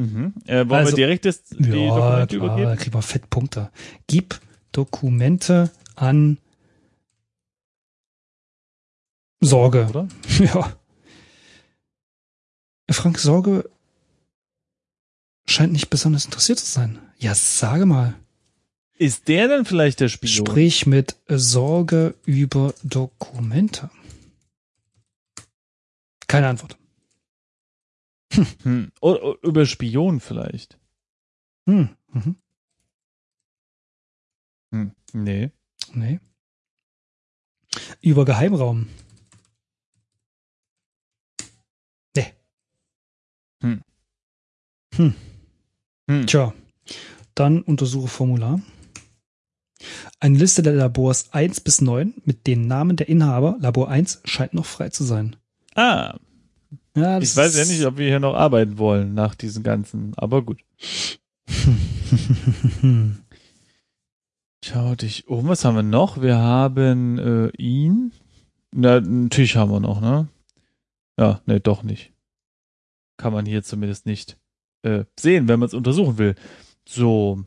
[0.01, 0.33] Mhm.
[0.47, 2.75] Äh, wollen also, wir direkt das, die ja, Dokumente klar, übergeben?
[2.77, 3.71] Kriegen wir Fettpunkte.
[4.07, 4.39] Gib
[4.71, 6.37] Dokumente an
[9.39, 9.87] Sorge.
[9.89, 10.07] Oder?
[10.39, 10.75] Ja.
[12.89, 13.69] Frank Sorge
[15.45, 16.99] scheint nicht besonders interessiert zu sein.
[17.19, 18.15] Ja, sage mal.
[18.97, 20.47] Ist der denn vielleicht der Spion?
[20.47, 23.89] Sprich mit Sorge über Dokumente.
[26.27, 26.77] Keine Antwort.
[28.31, 28.47] Hm.
[28.63, 28.91] Hm.
[29.01, 30.79] Oder über Spion vielleicht.
[31.67, 31.89] Hm.
[32.07, 32.35] Mhm.
[34.73, 34.91] Hm.
[35.13, 35.51] Nee.
[35.93, 36.19] Nee.
[38.01, 38.87] Über Geheimraum.
[42.15, 42.33] Nee.
[43.61, 43.81] Hm.
[44.95, 45.15] Hm.
[46.09, 46.27] Hm.
[46.27, 46.53] Tja,
[47.35, 48.61] dann untersuche Formular.
[50.19, 53.57] Eine Liste der Labors 1 bis 9 mit den Namen der Inhaber.
[53.59, 55.35] Labor 1 scheint noch frei zu sein.
[55.75, 56.19] Ah.
[56.95, 60.41] Ja, ich weiß ja nicht, ob wir hier noch arbeiten wollen nach diesen ganzen, aber
[60.41, 60.61] gut.
[64.63, 65.47] Schau dich um.
[65.47, 66.21] Was haben wir noch?
[66.21, 68.11] Wir haben äh, ihn.
[68.71, 70.27] Na, einen Tisch haben wir noch, ne?
[71.17, 72.13] Ja, ne, doch nicht.
[73.17, 74.37] Kann man hier zumindest nicht
[74.83, 76.35] äh, sehen, wenn man es untersuchen will.
[76.87, 77.43] So.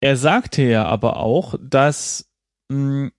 [0.00, 2.30] Er sagte ja aber auch, dass
[2.68, 3.12] mh, hm,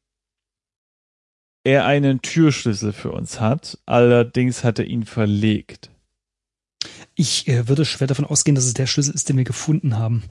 [1.68, 3.78] er einen Türschlüssel für uns hat.
[3.86, 5.90] Allerdings hat er ihn verlegt.
[7.14, 10.24] Ich äh, würde schwer davon ausgehen, dass es der Schlüssel ist, den wir gefunden haben.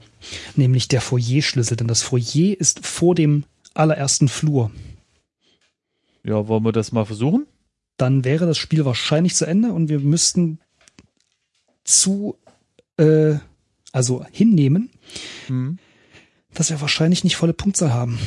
[0.55, 3.43] Nämlich der Foyer-Schlüssel, denn das Foyer ist vor dem
[3.75, 4.71] allerersten Flur.
[6.23, 7.45] Ja, wollen wir das mal versuchen?
[7.97, 10.59] Dann wäre das Spiel wahrscheinlich zu Ende und wir müssten
[11.83, 12.39] zu,
[12.97, 13.35] äh,
[13.91, 14.89] also hinnehmen,
[15.49, 15.77] mhm.
[16.55, 18.17] dass wir wahrscheinlich nicht volle Punktzahl haben.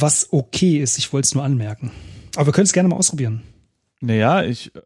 [0.00, 1.90] Was okay ist, ich wollte es nur anmerken.
[2.36, 3.42] Aber wir können es gerne mal ausprobieren.
[4.00, 4.74] Naja, ich.
[4.74, 4.82] Äh,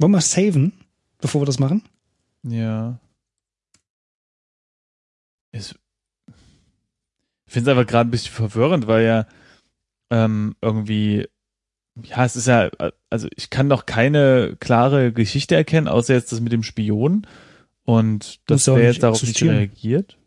[0.00, 0.72] Wollen wir saven,
[1.20, 1.82] bevor wir das machen?
[2.42, 2.98] Ja.
[5.52, 5.74] Ich
[7.46, 9.26] finde es einfach gerade ein bisschen verwirrend, weil ja
[10.10, 11.26] ähm, irgendwie,
[12.02, 12.70] ja, es ist ja,
[13.10, 17.26] also ich kann noch keine klare Geschichte erkennen, außer jetzt das mit dem Spion.
[17.84, 19.56] Und das Muss ja auch wäre nicht jetzt darauf nicht existieren.
[19.56, 20.18] reagiert.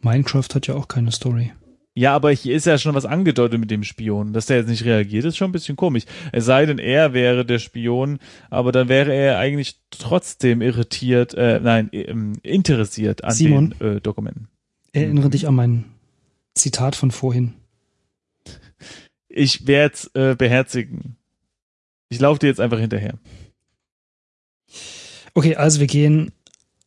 [0.00, 1.52] Minecraft hat ja auch keine Story.
[1.96, 4.32] Ja, aber hier ist ja schon was angedeutet mit dem Spion.
[4.32, 6.04] Dass der jetzt nicht reagiert, ist schon ein bisschen komisch.
[6.32, 8.18] Es sei denn, er wäre der Spion,
[8.50, 13.74] aber dann wäre er eigentlich trotzdem irritiert, äh, nein, ähm, interessiert an Simon?
[13.80, 14.48] den äh, Dokumenten.
[14.92, 15.84] Erinnere dich an mein
[16.54, 17.54] Zitat von vorhin.
[19.28, 21.16] Ich werde es äh, beherzigen.
[22.08, 23.14] Ich laufe dir jetzt einfach hinterher.
[25.34, 26.32] Okay, also wir gehen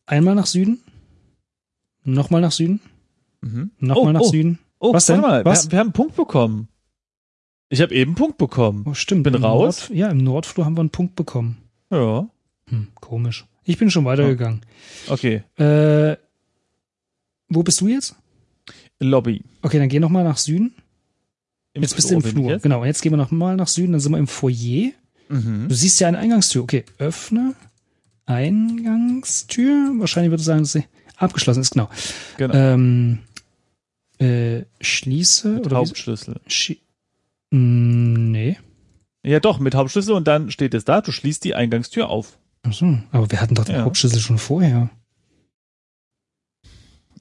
[0.06, 0.80] einmal nach Süden,
[2.04, 2.80] nochmal nach Süden,
[3.40, 3.70] Mhm.
[3.78, 4.30] nochmal Oh, nach oh.
[4.30, 4.58] Süden.
[4.80, 5.30] Oh, Was warte denn?
[5.30, 5.66] mal, Was?
[5.66, 6.68] Wir, wir haben einen Punkt bekommen.
[7.68, 8.84] Ich habe eben einen Punkt bekommen.
[8.88, 9.24] Oh, stimmt.
[9.24, 9.88] Bin Im raus.
[9.88, 11.58] Nord, ja, im Nordflur haben wir einen Punkt bekommen.
[11.90, 12.28] Ja,
[12.70, 13.46] Hm, komisch.
[13.64, 14.60] Ich bin schon weitergegangen.
[15.08, 15.42] okay.
[15.56, 16.16] Äh,
[17.48, 18.14] wo bist du jetzt?
[19.00, 19.42] Lobby.
[19.62, 20.74] Okay, dann geh nochmal nach Süden.
[21.74, 22.50] Im Jetzt bist du im Flur.
[22.50, 22.62] jetzt.
[22.62, 24.90] Genau, und jetzt gehen wir nochmal nach Süden, dann sind wir im Foyer.
[25.28, 25.66] Mhm.
[25.68, 26.62] Du siehst ja eine Eingangstür.
[26.62, 27.54] Okay, öffne
[28.26, 29.92] Eingangstür.
[29.98, 30.84] Wahrscheinlich würde ich sagen, dass sie
[31.16, 31.88] abgeschlossen ist, genau.
[32.36, 32.54] Genau.
[32.54, 33.18] Ähm,
[34.18, 36.40] äh, schließe mit oder Hauptschlüssel.
[36.46, 36.80] Schi
[37.50, 38.58] Mm, nee.
[39.22, 42.38] Ja, doch, mit Hauptschlüssel und dann steht es da, du schließt die Eingangstür auf.
[42.62, 43.84] Achso, aber wir hatten doch den Ja.
[43.84, 44.90] Hauptschlüssel schon vorher.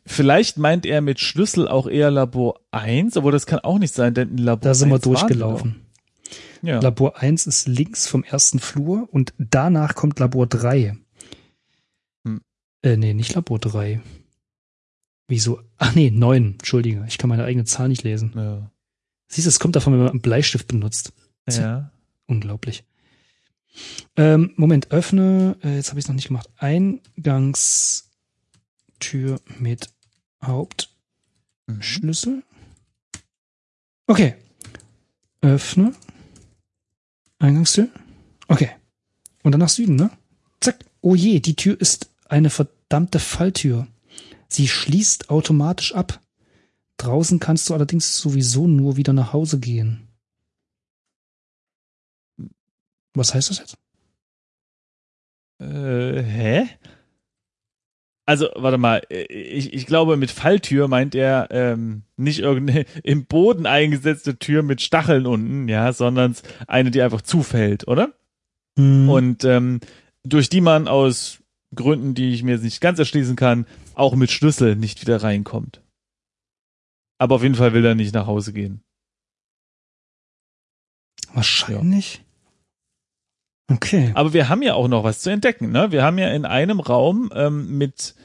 [0.06, 4.14] Vielleicht meint er mit Schlüssel auch eher Labor 1, aber das kann auch nicht sein,
[4.14, 5.82] denn in Labor Da sind wir 1 waren durchgelaufen.
[6.62, 6.80] Ja.
[6.80, 10.98] Labor 1 ist links vom ersten Flur und danach kommt Labor 3.
[12.26, 12.42] Hm.
[12.84, 14.02] Äh, nee, nicht Labor 3.
[15.28, 15.62] Wieso?
[15.78, 16.54] Ach nee, 9.
[16.54, 18.32] Entschuldige, ich kann meine eigene Zahl nicht lesen.
[18.36, 18.72] ja.
[19.30, 21.12] Siehst du, es kommt davon, wenn man einen Bleistift benutzt.
[21.50, 21.92] ja.
[22.28, 22.84] Unglaublich.
[24.16, 26.50] Ähm, Moment, öffne, äh, jetzt habe ich es noch nicht gemacht.
[26.58, 28.04] Eingangstür
[29.60, 29.90] mit
[30.44, 32.36] Hauptschlüssel.
[32.38, 32.44] Mhm.
[34.08, 34.36] Okay.
[35.42, 35.94] Öffne.
[37.40, 37.90] Eingangstür.
[38.48, 38.72] Okay.
[39.44, 40.10] Und dann nach Süden, ne?
[40.60, 40.84] Zack.
[41.02, 43.88] Oh je, die Tür ist eine verdammte Falltür.
[44.48, 46.22] Sie schließt automatisch ab.
[46.98, 50.08] Draußen kannst du allerdings sowieso nur wieder nach Hause gehen.
[53.14, 53.78] Was heißt das jetzt?
[55.60, 56.68] Äh, hä?
[58.28, 63.26] Also, warte mal, äh, ich, ich glaube, mit Falltür meint er ähm, nicht irgendeine im
[63.26, 66.36] Boden eingesetzte Tür mit Stacheln unten, ja, sondern
[66.68, 68.14] eine, die einfach zufällt, oder?
[68.78, 69.10] Hm.
[69.10, 69.80] Und ähm,
[70.24, 71.40] durch die man aus
[71.74, 73.66] Gründen, die ich mir jetzt nicht ganz erschließen kann,
[73.98, 75.82] auch mit Schlüssel nicht wieder reinkommt.
[77.20, 78.82] Aber auf jeden Fall will er nicht nach Hause gehen.
[81.34, 82.24] Wahrscheinlich.
[83.70, 84.12] Okay.
[84.16, 85.92] Aber wir haben ja auch noch was zu entdecken, ne?
[85.92, 88.16] Wir haben ja in einem Raum ähm, mit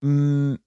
[0.00, 0.58] mh,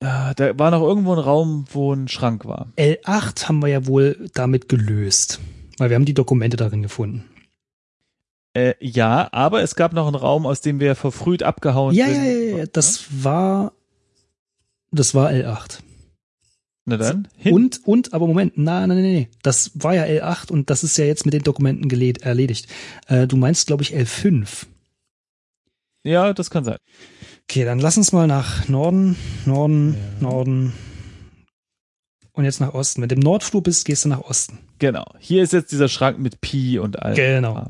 [0.00, 2.72] ah, da war noch irgendwo ein Raum, wo ein Schrank war.
[2.76, 5.40] L8 haben wir ja wohl damit gelöst.
[5.78, 7.24] Weil wir haben die Dokumente darin gefunden.
[8.54, 12.16] Äh, ja, aber es gab noch einen Raum, aus dem wir verfrüht abgehauen Ja, sind.
[12.24, 13.72] ja, ja, ja, das war,
[14.92, 15.80] das war L8.
[16.86, 17.54] Na dann, hin.
[17.54, 20.96] Und, und, aber Moment, nein, nein, nein, nein, das war ja L8 und das ist
[20.98, 22.68] ja jetzt mit den Dokumenten geled, erledigt.
[23.08, 24.66] Äh, du meinst, glaube ich, L5.
[26.04, 26.76] Ja, das kann sein.
[27.50, 30.28] Okay, dann lass uns mal nach Norden, Norden, Ja.
[30.28, 30.72] Norden
[32.32, 33.00] und jetzt nach Osten.
[33.02, 34.58] Wenn du im Nordflur bist, gehst du nach Osten.
[34.78, 35.04] Genau.
[35.18, 37.14] Hier ist jetzt dieser Schrank mit Pi und all.
[37.14, 37.66] Genau.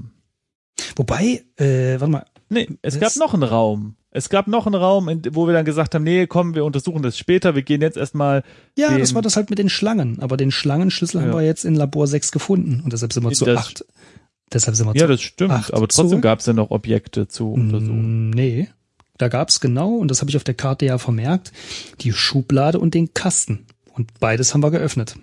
[0.97, 3.97] Wobei, äh, warte mal, Nee, es gab noch einen Raum.
[4.11, 7.03] Es gab noch einen Raum, in, wo wir dann gesagt haben, nee, komm, wir untersuchen
[7.03, 7.55] das später.
[7.57, 8.45] Wir gehen jetzt erstmal.
[8.79, 10.21] Ja, den- das war das halt mit den Schlangen.
[10.21, 11.35] Aber den Schlangenschlüssel haben Ja.
[11.39, 12.81] wir jetzt in Labor 6 gefunden.
[12.85, 13.85] Und deshalb sind wir zu Das- 8.
[14.53, 15.73] Deshalb sind wir Ja, zu das stimmt.
[15.75, 18.29] Aber trotzdem gab es ja noch Objekte zu untersuchen.
[18.29, 18.69] Mm, Nee.
[19.17, 21.53] Da gab's genau, und das habe ich auf der Karte ja vermerkt,
[22.01, 23.65] die Schublade und den Kasten.
[23.95, 25.17] Und beides haben wir geöffnet.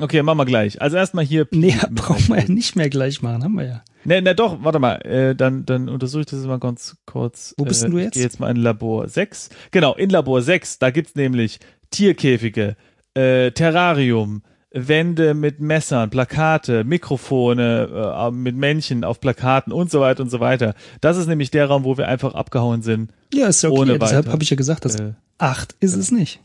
[0.00, 0.80] Okay, machen wir gleich.
[0.80, 1.46] Also erstmal hier.
[1.50, 3.82] Nee, brauchen wir ja nicht mehr gleich machen, haben wir ja.
[4.04, 4.94] Nee, nee, doch, warte mal.
[5.04, 7.54] Äh, dann, dann untersuche ich das mal ganz kurz.
[7.58, 8.14] Wo bist äh, denn du Ich jetzt?
[8.14, 9.50] gehe jetzt mal in Labor 6.
[9.72, 11.58] Genau, in Labor 6, da gibt's nämlich
[11.90, 12.76] Tierkäfige,
[13.14, 20.22] äh, Terrarium, Wände mit Messern, Plakate, Mikrofone äh, mit Männchen auf Plakaten und so weiter
[20.22, 20.74] und so weiter.
[21.00, 23.10] Das ist nämlich der Raum, wo wir einfach abgehauen sind.
[23.34, 23.78] Ja, ist ja okay.
[23.80, 26.40] Ohne Deshalb habe ich ja gesagt, dass Äh, acht ist es nicht.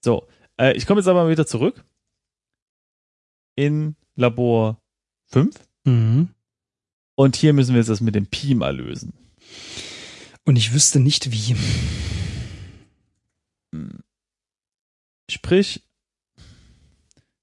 [0.00, 0.26] so,
[0.58, 1.84] äh, ich komme jetzt aber mal wieder zurück.
[3.54, 4.80] In Labor
[5.28, 5.54] 5.
[5.84, 6.28] Mhm.
[7.14, 9.12] Und hier müssen wir jetzt das mit dem Pi mal lösen.
[10.44, 11.56] Und ich wüsste nicht wie.
[15.30, 15.82] Sprich,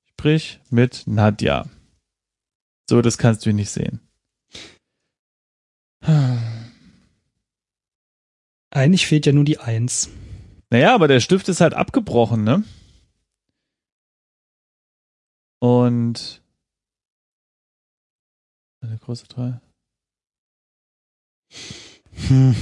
[0.10, 1.70] sprich mit Nadja.
[2.90, 4.00] So, das kannst du nicht sehen.
[8.72, 10.10] Eigentlich fehlt ja nur die Eins.
[10.70, 12.64] Naja, aber der Stift ist halt abgebrochen, ne?
[15.60, 16.42] Und
[18.82, 19.60] eine große drei.
[22.28, 22.56] Hm.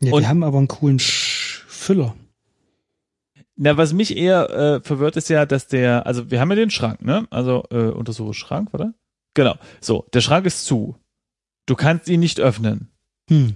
[0.00, 2.16] Ja, Und- wir haben aber einen coolen Sch Füller.
[3.58, 6.70] Na, was mich eher äh, verwirrt ist ja, dass der, also wir haben ja den
[6.70, 7.26] Schrank, ne?
[7.30, 8.92] Also äh, untersuche Schrank, oder?
[9.34, 9.56] Genau.
[9.80, 10.96] So, der Schrank ist zu.
[11.66, 12.90] Du kannst ihn nicht öffnen.
[13.30, 13.54] Hm.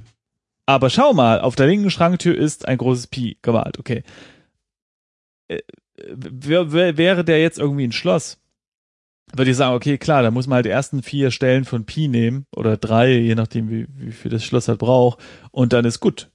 [0.64, 3.78] Aber schau mal, auf der linken Schranktür ist ein großes Pi gemalt.
[3.78, 4.02] Okay.
[5.48, 5.60] Äh,
[5.96, 8.38] wär, wär, wäre der jetzt irgendwie ein Schloss,
[9.34, 12.08] würde ich sagen, okay, klar, da muss man halt die ersten vier Stellen von Pi
[12.08, 15.20] nehmen oder drei, je nachdem, wie, wie viel das Schloss halt braucht,
[15.50, 16.30] und dann ist gut.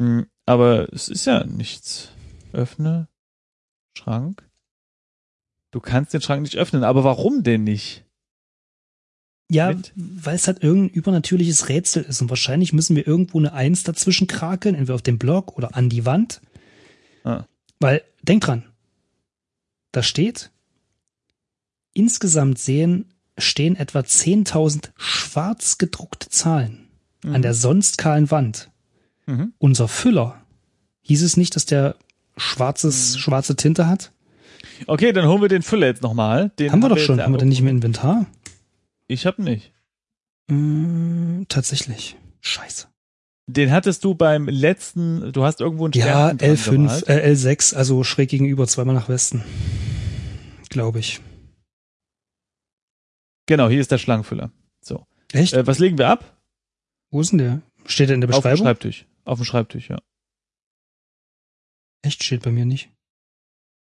[0.00, 2.10] Hm, Aber es ist ja nichts.
[2.52, 3.08] Öffne
[3.96, 4.48] Schrank.
[5.70, 8.04] Du kannst den Schrank nicht öffnen, aber warum denn nicht?
[9.50, 13.82] Ja, weil es halt irgendein übernatürliches Rätsel ist und wahrscheinlich müssen wir irgendwo eine Eins
[13.82, 16.42] dazwischen krakeln, entweder auf dem Block oder an die Wand.
[17.24, 17.44] Ah.
[17.80, 18.64] Weil, denk dran,
[19.92, 20.50] da steht,
[21.98, 26.88] insgesamt sehen, stehen etwa 10.000 schwarz gedruckte Zahlen
[27.24, 28.70] an der sonst kahlen Wand.
[29.26, 29.52] Mhm.
[29.58, 30.40] Unser Füller,
[31.02, 31.96] hieß es nicht, dass der
[32.36, 33.18] schwarzes, Mhm.
[33.18, 34.12] schwarze Tinte hat?
[34.86, 36.50] Okay, dann holen wir den Füller jetzt nochmal.
[36.58, 38.26] Den haben wir doch schon, ja haben wir den nicht im Inventar?
[39.08, 39.72] Ich hab nicht.
[40.50, 42.16] Äh, tatsächlich.
[42.40, 42.86] Scheiße.
[43.48, 47.08] Den hattest du beim letzten, du hast irgendwo einen Ja, Stern dran L5, gemalt.
[47.08, 49.42] äh, L6, also schräg gegenüber, zweimal nach Westen.
[50.68, 51.20] Glaube ich.
[53.48, 54.52] Genau, hier ist der Schlangenfüller.
[55.32, 55.52] Echt?
[55.52, 56.38] Äh, was legen wir ab?
[57.10, 57.62] Wo ist denn der?
[57.86, 58.64] Steht der in der Auf dem Beschreibung?
[58.66, 59.06] Schreibtisch.
[59.24, 59.98] Auf dem Schreibtisch, ja.
[62.02, 62.90] Echt, steht bei mir nicht.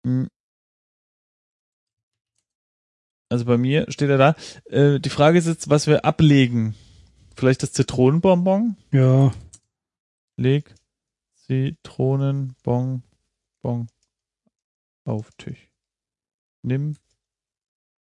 [0.06, 0.28] Hm.
[3.30, 4.36] Also bei mir steht er da.
[4.66, 6.76] Äh, die Frage ist jetzt, was wir ablegen.
[7.36, 8.78] Vielleicht das Zitronenbonbon?
[8.92, 9.34] Ja,
[10.38, 10.76] Leg
[11.36, 13.04] Zitronenbonbon
[15.06, 15.70] auf Tisch.
[16.64, 16.96] Nimm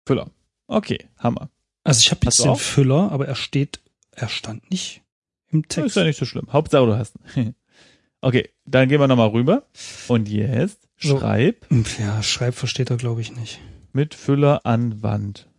[0.05, 0.31] Füller.
[0.71, 1.49] Okay, Hammer.
[1.83, 2.55] also ich habe jetzt den?
[2.55, 5.01] Füller, aber er steht, er stand nicht
[5.49, 5.87] im Das Text.
[5.89, 6.47] ist ja nicht so schlimm.
[6.53, 7.15] Hauptsache du hast.
[7.35, 7.55] ihn.
[8.21, 9.63] okay, dann gehen wir nochmal rüber.
[10.07, 11.19] Und jetzt So.
[11.19, 11.65] schreib
[11.99, 13.59] Ja, Schreib versteht er, glaube ich, nicht.
[13.91, 15.49] mit Füller an Wand.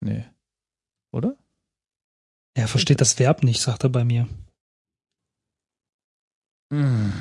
[0.00, 0.24] Nee.
[1.12, 1.36] Oder?
[2.54, 4.26] Er versteht das Verb nicht, sagt er bei mir.
[6.72, 7.12] Hm.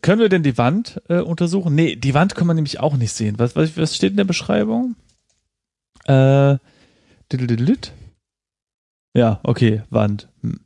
[0.00, 1.74] Können wir denn die Wand äh, untersuchen?
[1.74, 3.38] Nee, die Wand kann man nämlich auch nicht sehen.
[3.38, 4.96] Was, was, was steht in der Beschreibung?
[6.06, 6.58] Äh,
[9.14, 10.28] ja, okay, Wand.
[10.40, 10.64] Hm.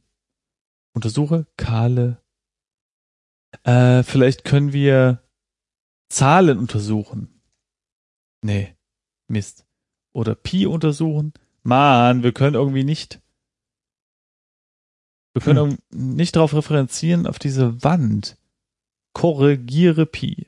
[0.94, 2.22] Untersuche kahle.
[3.64, 5.22] Äh, vielleicht können wir
[6.08, 7.42] Zahlen untersuchen.
[8.42, 8.76] Nee,
[9.28, 9.66] Mist.
[10.12, 11.32] Oder Pi untersuchen.
[11.62, 13.20] Mann, wir können irgendwie nicht.
[15.34, 16.16] Wir können Hm.
[16.16, 18.38] nicht darauf referenzieren auf diese Wand.
[19.12, 20.46] Korrigiere Pi.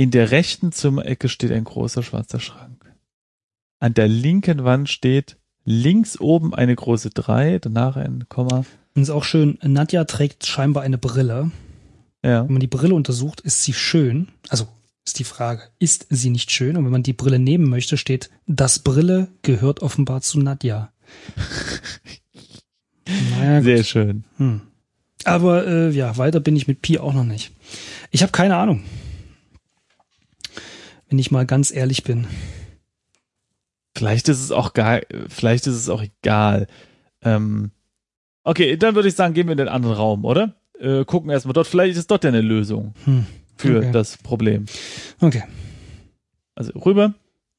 [0.00, 2.90] In der rechten Zimmerecke steht ein großer schwarzer Schrank.
[3.80, 5.36] An der linken Wand steht
[5.66, 8.64] links oben eine große 3, danach ein Komma.
[8.94, 11.50] Und ist auch schön, Nadja trägt scheinbar eine Brille.
[12.24, 12.44] Ja.
[12.44, 14.28] Wenn man die Brille untersucht, ist sie schön.
[14.48, 14.68] Also
[15.04, 16.78] ist die Frage, ist sie nicht schön?
[16.78, 20.94] Und wenn man die Brille nehmen möchte, steht, das Brille gehört offenbar zu Nadja.
[23.38, 23.60] naja.
[23.60, 24.24] Sehr schön.
[24.38, 24.62] Hm.
[25.24, 27.52] Aber äh, ja, weiter bin ich mit Pi auch noch nicht.
[28.10, 28.82] Ich habe keine Ahnung.
[31.10, 32.26] Wenn ich mal ganz ehrlich bin.
[33.96, 36.68] Vielleicht ist es auch gar, vielleicht ist es auch egal.
[37.22, 37.72] Ähm,
[38.44, 40.54] okay, dann würde ich sagen, gehen wir in den anderen Raum, oder?
[40.78, 41.66] Äh, gucken erstmal dort.
[41.66, 43.26] Vielleicht ist dort ja eine Lösung Hm.
[43.56, 43.92] für Okay.
[43.92, 44.66] das Problem.
[45.20, 45.42] Okay.
[46.54, 47.14] Also rüber.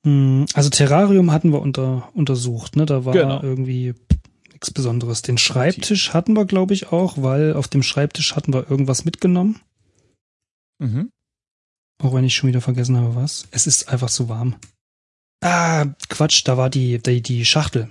[0.06, 2.86] Hm, Also Terrarium hatten wir unter, untersucht, ne?
[2.86, 3.44] Da war Genau.
[3.44, 3.94] irgendwie
[4.52, 5.22] nichts Besonderes.
[5.22, 9.60] Den Schreibtisch hatten wir, glaube ich, auch, weil auf dem Schreibtisch hatten wir irgendwas mitgenommen.
[10.80, 11.12] Mhm.
[12.02, 13.48] Auch wenn ich schon wieder vergessen habe, was.
[13.52, 14.56] Es ist einfach so warm.
[15.42, 17.90] Ah, Quatsch, da war die, die, die Schachtel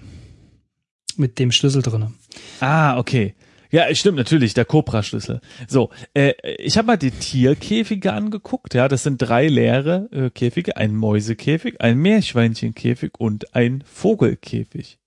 [1.17, 2.13] mit dem Schlüssel drinne.
[2.61, 3.35] Ah, okay.
[3.73, 5.41] Ja, stimmt natürlich, der Cobra-Schlüssel.
[5.69, 8.75] So, äh, ich habe mal die Tierkäfige angeguckt.
[8.75, 14.99] Ja, das sind drei leere äh, Käfige: ein Mäusekäfig, ein Meerschweinchenkäfig und ein Vogelkäfig.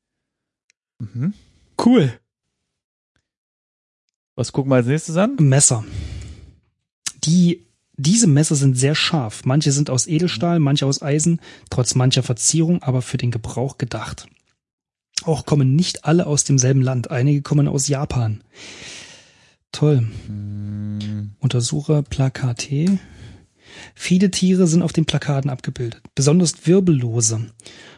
[0.99, 1.33] Mhm.
[1.83, 2.13] Cool.
[4.35, 5.35] Was gucken wir als nächstes an?
[5.39, 5.83] Messer.
[7.25, 9.45] Die, diese Messer sind sehr scharf.
[9.45, 11.39] Manche sind aus Edelstahl, manche aus Eisen,
[11.69, 14.27] trotz mancher Verzierung, aber für den Gebrauch gedacht.
[15.23, 17.11] Auch kommen nicht alle aus demselben Land.
[17.11, 18.43] Einige kommen aus Japan.
[19.71, 20.07] Toll.
[20.27, 22.99] Hm, Untersucher Plakate.
[23.95, 27.51] Viele Tiere sind auf den Plakaten abgebildet, besonders Wirbellose.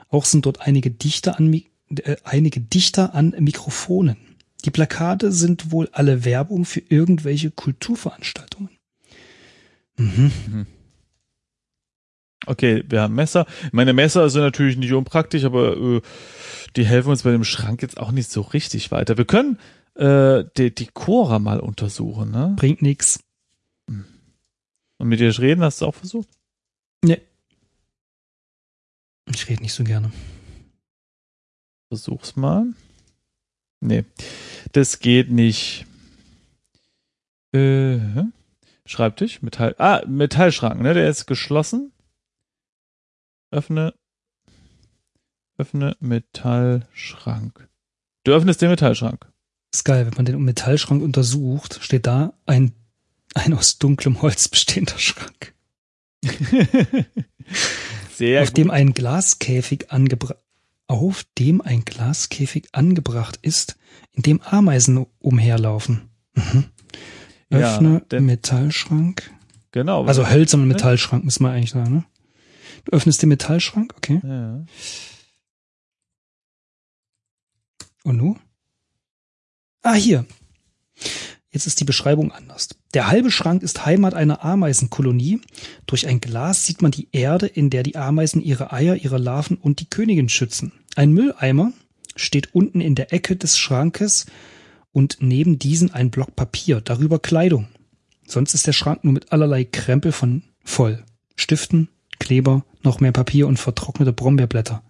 [0.10, 4.18] Auch sind dort einige Dichter an, äh, einige Dichter an Mikrofonen.
[4.64, 8.75] Die Plakate sind wohl alle Werbung für irgendwelche Kulturveranstaltungen.
[9.98, 10.66] Mhm.
[12.46, 13.46] Okay, wir haben Messer.
[13.72, 16.02] Meine Messer sind natürlich nicht unpraktisch, aber äh,
[16.76, 19.18] die helfen uns bei dem Schrank jetzt auch nicht so richtig weiter.
[19.18, 19.58] Wir können
[19.96, 22.54] äh, die, die Cora mal untersuchen, ne?
[22.58, 23.20] Bringt nix.
[24.98, 26.30] Und mit ihr reden hast du auch versucht?
[27.04, 27.22] Nee.
[29.30, 30.12] Ich rede nicht so gerne.
[31.90, 32.68] Versuch's mal.
[33.82, 34.06] Nee,
[34.72, 35.86] das geht nicht.
[37.54, 38.00] Äh,
[38.86, 39.76] Schreibtisch, Metall.
[39.80, 40.94] Ah, Metallschrank, ne?
[40.94, 41.92] Der ist geschlossen.
[43.52, 43.94] Öffne.
[45.58, 47.68] Öffne Metallschrank.
[48.24, 49.28] Du öffnest den Metallschrank.
[49.74, 52.74] Ist geil, wenn man den Metallschrank untersucht, steht da ein,
[53.34, 55.54] ein aus dunklem Holz bestehender Schrank,
[58.14, 58.58] Sehr auf gut.
[58.58, 60.38] dem ein Glaskäfig angebracht
[60.88, 63.78] auf dem ein Glaskäfig angebracht ist,
[64.12, 66.10] in dem Ameisen umherlaufen.
[66.36, 66.66] Mhm.
[67.52, 69.32] Ja, Öffne denn- Metallschrank.
[69.72, 70.06] Genau.
[70.06, 72.06] Also hölzernen Metallschrank, müssen wir eigentlich sagen, ne?
[72.86, 74.22] Du öffnest den Metallschrank, okay.
[74.24, 74.64] ja.
[78.04, 78.38] Und nu?
[79.82, 80.26] Ah, hier.
[81.52, 82.70] Jetzt ist die Beschreibung anders.
[82.94, 85.42] Der halbe Schrank ist Heimat einer Ameisenkolonie.
[85.88, 89.58] Durch ein Glas sieht man die Erde, in der die Ameisen ihre Eier, ihre Larven
[89.58, 90.74] und die Königin schützen.
[90.96, 91.72] Ein Mülleimer
[92.16, 94.26] steht unten in der Ecke des Schrankes
[94.96, 97.68] und neben diesen ein Block Papier, darüber Kleidung.
[98.26, 101.04] Sonst ist der Schrank nur mit allerlei Krempel von voll.
[101.36, 104.84] Stiften, Kleber, noch mehr Papier und vertrocknete Brombeerblätter.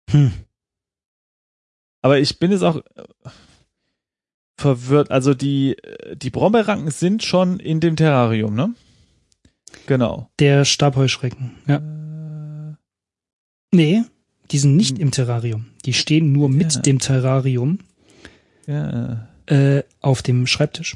[0.10, 0.32] Hm.
[2.02, 3.04] Aber ich bin jetzt auch äh,
[4.58, 5.12] verwirrt.
[5.12, 8.74] Also die, äh, die Brombeerranken sind schon in dem Terrarium, ne?
[9.88, 10.30] Genau.
[10.40, 11.52] Der Stabheuschrecken.
[11.68, 11.78] Ja.
[11.78, 12.02] Äh,
[13.74, 14.04] Nee,
[14.52, 15.02] die sind nicht Hm.
[15.02, 15.68] im Terrarium.
[15.86, 16.56] Die stehen nur Ja.
[16.56, 17.80] mit dem Terrarium
[18.68, 19.28] ja.
[19.46, 20.96] äh, auf dem Schreibtisch.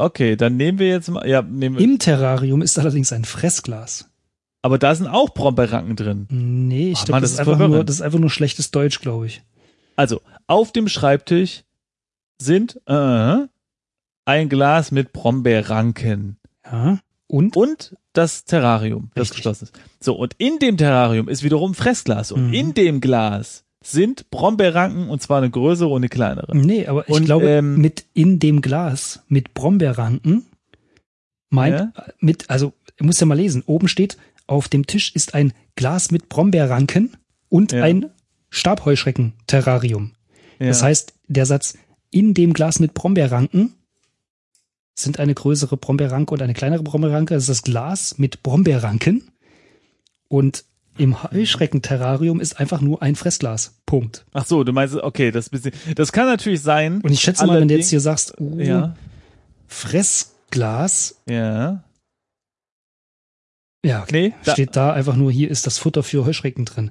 [0.00, 1.28] Okay, dann nehmen wir jetzt mal.
[1.28, 1.84] Ja, nehmen wir.
[1.84, 4.08] Im Terrarium ist allerdings ein Fressglas.
[4.62, 6.26] Aber da sind auch Brombeerranken drin.
[6.30, 7.88] Nee, ich glaube, das, das ist ist einfach nur, verwirrend.
[7.88, 9.42] das ist einfach nur schlechtes Deutsch, glaube ich.
[9.96, 11.64] Also, auf dem Schreibtisch
[12.40, 13.46] sind äh,
[14.26, 16.36] ein Glas mit Brombeerranken.
[16.64, 16.98] Ja.
[17.26, 17.56] Und?
[17.56, 19.36] und das Terrarium, das Richtig.
[19.38, 19.80] geschlossen ist.
[20.00, 22.32] So, und in dem Terrarium ist wiederum Fressglas.
[22.32, 22.54] Und Mhm.
[22.54, 26.56] in dem Glas sind Brombeerranken, und zwar eine größere und eine kleinere.
[26.56, 30.46] Nee, aber ich Und, glaube, ähm, mit in dem Glas mit Brombeerranken
[31.48, 35.52] meint, mit, also, ich muss ja mal lesen, oben steht, auf dem Tisch ist ein
[35.76, 37.16] Glas mit Brombeerranken
[37.48, 37.84] und Ja.
[37.84, 38.10] ein
[38.50, 40.12] Stabheuschrecken-Terrarium.
[40.58, 40.66] Ja.
[40.66, 41.78] Das heißt, der Satz
[42.10, 43.74] in dem Glas mit Brombeerranken
[44.94, 47.34] sind eine größere Brombeerranke und eine kleinere Brombeerranke.
[47.34, 49.30] Das ist das Glas mit Brombeerranken.
[50.28, 50.64] Und
[51.00, 53.80] im Heuschreckenterrarium ist einfach nur ein Fressglas.
[53.86, 54.24] Punkt.
[54.32, 57.00] Ach so, du meinst, okay, das bisschen, das kann natürlich sein.
[57.00, 58.94] Und ich schätze mal, wenn du jetzt hier sagst, oh, Ja,
[59.66, 61.82] Fressglas, ja.
[63.84, 64.34] ja, okay.
[64.46, 66.90] Nee, steht da einfach nur, hier ist das Futter für Heuschrecken drin.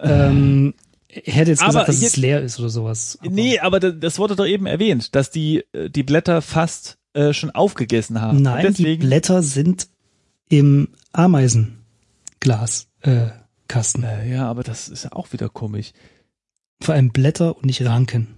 [0.00, 0.74] Ähm,
[1.08, 3.18] ich hätte jetzt Aber gesagt, dass hier- es leer ist oder sowas.
[3.20, 6.98] Aber nee, aber da- das wurde doch eben erwähnt, dass die, äh, die Blätter fast
[7.12, 8.42] äh, schon aufgegessen haben.
[8.42, 9.86] Nein, die Blätter sind
[10.48, 11.78] im Ameisenglas.
[12.40, 13.28] Glas, äh,
[13.68, 14.02] Kasten.
[14.04, 15.92] Äh, ja, aber das ist ja auch wieder komisch.
[16.82, 18.34] Vor allem Blätter und nicht Ranken.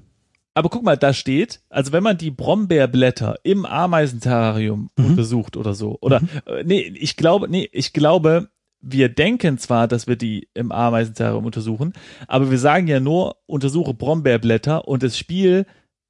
[0.54, 5.04] Aber guck mal, da steht, also wenn man die Brombeerblätter im Ameisenterrarium Mhm.
[5.04, 8.48] untersucht oder so, oder äh, nee, ich glaube, nee, ich glaube,
[8.80, 11.92] wir denken zwar, dass wir die im Ameisenterrarium untersuchen,
[12.28, 15.66] aber wir sagen ja nur, untersuche Brombeerblätter und das Spiel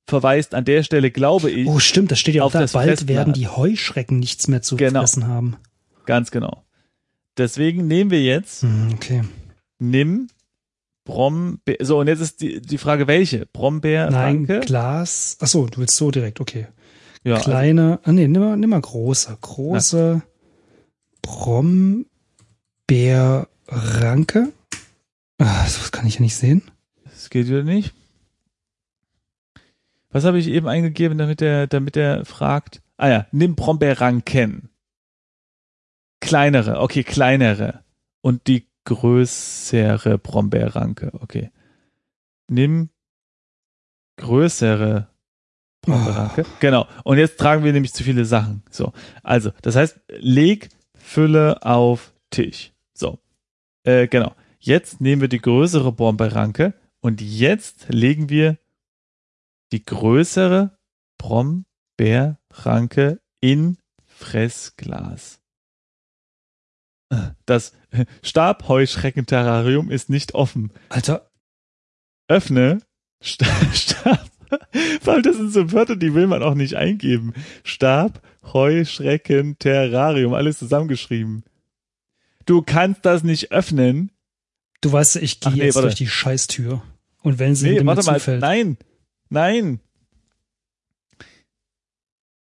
[0.07, 2.61] verweist an der Stelle, glaube ich, Oh, stimmt, das steht ja auch Auf da.
[2.61, 3.09] das Bald Fressblatt.
[3.17, 5.01] werden die Heuschrecken nichts mehr zu Genau.
[5.01, 5.57] fressen haben.
[6.05, 6.63] ganz genau.
[7.39, 9.23] Deswegen nehmen wir jetzt, Hm, okay.
[9.79, 10.29] nimm
[11.05, 13.47] Brombeer, so und jetzt ist die, die Frage, welche?
[13.47, 14.53] Brombeerranke?
[14.55, 15.37] Nein, Glas.
[15.41, 16.67] Ach so, du willst so direkt, okay.
[17.25, 19.37] ja, also, Kleine, ah nee, nimm mal, nimm mal große.
[19.41, 20.23] Große
[21.23, 22.07] Brombeerranke.
[25.39, 26.63] Ah, sowas kann ich ja nicht sehen.
[27.05, 27.95] Das geht wieder nicht.
[30.11, 32.81] Was habe ich eben eingegeben, damit er, damit er fragt?
[32.97, 34.71] Ah ja, nimm Brombeerranken.
[36.27, 37.85] Kleinere, okay, kleinere.
[38.21, 41.51] Und die größere Brombeerranke, okay.
[42.49, 42.91] Nimm
[44.17, 45.09] größere
[45.83, 46.45] Brombeerranke.
[46.61, 46.87] Genau.
[47.05, 48.63] Und jetzt tragen wir nämlich zu viele Sachen.
[48.71, 48.93] So.
[49.23, 52.73] Also, das heißt, leg Fülle auf Tisch.
[52.93, 53.21] So.
[53.85, 54.35] Äh, genau.
[54.59, 58.59] Jetzt nehmen wir die größere Brombeerranke und jetzt legen wir
[59.73, 60.77] die größere
[61.19, 65.41] Brombeerranke in Fressglas.
[67.47, 67.73] Das
[68.23, 70.73] Stabheuschreckenterrarium ist nicht offen.
[70.89, 71.31] Alter,
[72.29, 72.81] Öffne
[73.21, 74.29] Sta- Stab.
[75.01, 77.33] Vor allem, das sind so Wörter, die will man auch nicht eingeben.
[77.65, 81.45] Stab, Heuschrecken, Terrarium, alles zusammengeschrieben.
[82.45, 84.11] Du kannst das nicht öffnen.
[84.81, 85.89] du weißt, ich gehe nee, jetzt warte.
[85.89, 86.83] durch die Scheißtür.
[87.23, 88.15] Und wenn sie Nee, mir warte mal.
[88.19, 88.41] zufällt.
[88.41, 88.77] Nein.
[89.31, 89.81] Nein.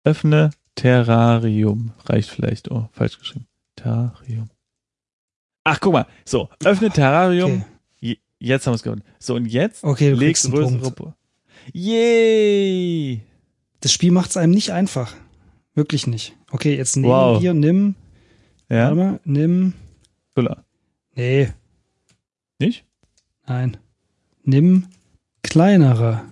[0.05, 1.93] Öffne Terrarium.
[2.07, 2.71] Reicht vielleicht.
[2.71, 3.47] Oh, falsch geschrieben.
[3.77, 4.51] Terrarium.
[5.65, 6.07] Ach, guck mal.
[6.25, 7.63] So, öffne Terrarium.
[7.63, 7.67] Okay,
[8.01, 9.05] Je- Jetzt haben wir es gewonnen.
[9.19, 11.15] So, und jetzt okay du leg kriegst einen größere.
[11.73, 13.23] Yay!
[13.85, 15.15] Das Spiel macht es einem nicht einfach.
[15.75, 16.35] Wirklich nicht.
[16.51, 17.43] Okay, jetzt nehmen Wow.
[17.43, 17.97] wir, nimm,
[18.71, 19.75] Ja, warte mal, nimm,
[20.33, 20.65] Füller.
[21.15, 21.53] nee,
[22.59, 22.87] Nicht?
[23.47, 23.77] nein,
[24.43, 24.87] nimm
[25.43, 26.23] kleinere.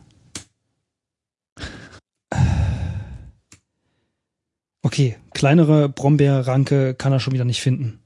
[4.82, 8.00] Okay, kleinere Brombeerranke kann er schon wieder nicht finden.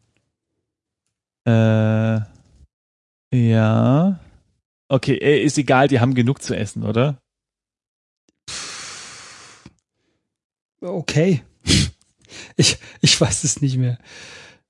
[1.46, 2.18] Äh,
[3.32, 4.18] ja.
[4.88, 7.18] Okay, äh, ist egal, die haben genug zu essen, oder?
[10.80, 11.42] Okay.
[12.56, 13.98] Ich, ich weiß es nicht mehr.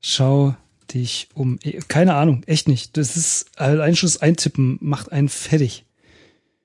[0.00, 0.56] Schau
[0.92, 1.58] dich um.
[1.88, 2.96] Keine Ahnung, echt nicht.
[2.96, 5.84] Das ist allein schon das Eintippen macht einen fertig.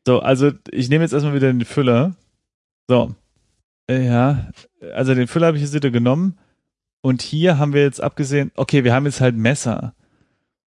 [0.06, 2.16] So, also ich nehme jetzt erstmal wieder den Füller.
[2.88, 3.16] So.
[3.90, 4.52] Äh, ja,
[4.94, 6.38] also den Füller habe ich jetzt wieder genommen.
[7.02, 9.96] Und hier haben wir jetzt abgesehen, okay, wir haben jetzt halt Messer.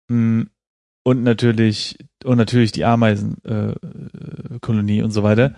[0.09, 0.43] Mm,
[1.05, 5.55] Und natürlich, und natürlich die Ameisenkolonie äh, und so weiter.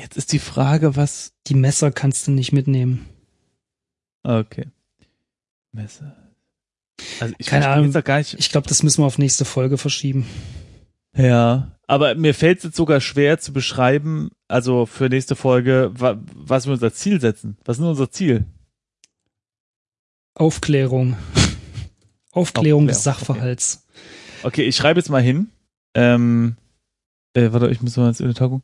[0.00, 1.32] Jetzt ist die Frage, was.
[1.46, 3.06] Die Messer kannst du nicht mitnehmen.
[4.22, 4.68] Okay.
[5.72, 6.16] Messer.
[7.20, 7.92] Also ich Keine Ahnung.
[7.92, 8.34] jetzt gar nicht.
[8.38, 10.26] Ich glaube, das müssen wir auf nächste Folge verschieben.
[11.16, 16.20] Ja, aber mir fällt es jetzt sogar schwer zu beschreiben, also für nächste Folge, wa
[16.34, 17.56] was wir unser Ziel setzen.
[17.64, 18.44] Was ist denn unser Ziel?
[20.34, 21.16] Aufklärung.
[22.32, 23.86] Aufklärung des Aufklärung, Sachverhalts.
[24.42, 25.50] Okay, ich schreibe jetzt mal hin.
[25.94, 26.56] Ähm,
[27.34, 28.62] äh, warte, ich muss mal ins Übertragung.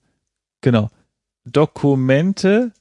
[0.60, 0.90] Genau.
[1.46, 2.72] Dokumente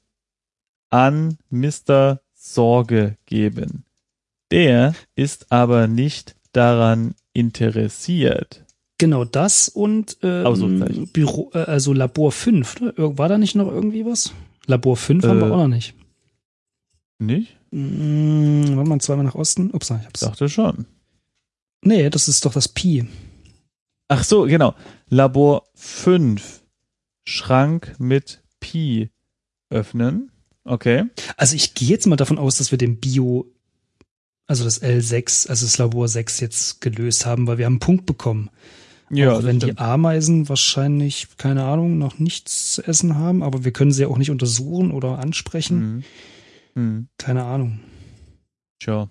[0.89, 2.20] an Mr.
[2.34, 3.84] Sorge geben.
[4.51, 8.63] Der ist aber nicht daran interessiert.
[8.97, 11.09] Genau das und ähm.
[11.11, 12.82] Büro, äh, also Labor 5.
[12.82, 12.93] Ne?
[12.97, 14.32] War da nicht noch irgendwie was?
[14.68, 15.95] Labor 5 haben Äh, wir auch noch nicht.
[17.20, 17.57] Nicht?
[17.72, 19.72] Mm, warte mal, zweimal nach Osten.
[19.72, 20.20] Ups, ich hab's.
[20.22, 20.86] Dachte schon.
[21.82, 23.05] Nee, das ist doch das Pi.
[24.07, 24.76] Ach so, genau.
[25.09, 26.63] Labor 5.
[27.26, 29.11] Schrank mit Pi
[29.70, 30.32] öffnen.
[30.63, 31.03] Okay.
[31.38, 33.45] Also ich gehe jetzt mal davon aus, dass wir den Bio,
[34.47, 38.07] also das L6, also das Labor 6 jetzt gelöst haben, weil wir haben einen Punkt
[38.07, 38.49] bekommen.
[39.36, 43.91] auch wenn die Ameisen wahrscheinlich, keine Ahnung, noch nichts zu essen haben, aber wir können
[43.91, 46.03] sie ja auch nicht untersuchen oder ansprechen.
[46.74, 46.82] Mhm.
[46.82, 47.07] Mhm.
[47.20, 47.82] Keine Ahnung.
[48.80, 49.09] Tja.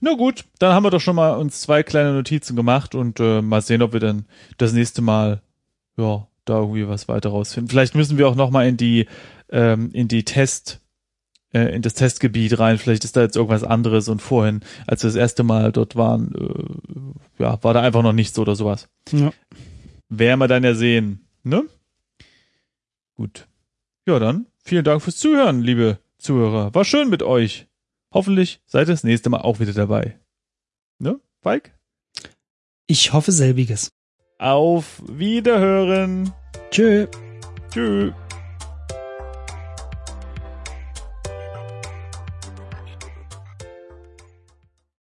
[0.00, 3.42] Na gut, dann haben wir doch schon mal uns zwei kleine Notizen gemacht und äh,
[3.42, 4.24] mal sehen, ob wir dann
[4.56, 5.42] das nächste Mal
[5.98, 7.68] ja da irgendwie was weiter rausfinden.
[7.68, 9.06] Vielleicht müssen wir auch noch mal in die
[9.50, 10.80] ähm, in die Test,
[11.52, 12.78] äh, in das Testgebiet rein.
[12.78, 16.34] Vielleicht ist da jetzt irgendwas anderes und vorhin, als wir das erste Mal dort waren,
[16.34, 18.88] äh, ja, war da einfach noch nichts oder sowas.
[19.12, 19.32] Ja.
[20.08, 21.64] Werden wir dann ja sehen, ne?
[23.14, 23.46] Gut.
[24.06, 26.74] Ja, dann vielen Dank fürs Zuhören, liebe Zuhörer.
[26.74, 27.66] War schön mit euch.
[28.12, 30.18] Hoffentlich seid ihr das nächste Mal auch wieder dabei.
[30.98, 31.72] Ne, Falk?
[32.86, 33.92] Ich hoffe selbiges.
[34.40, 36.32] Auf Wiederhören.
[36.70, 37.06] Tschö.
[37.70, 38.14] Tschüss.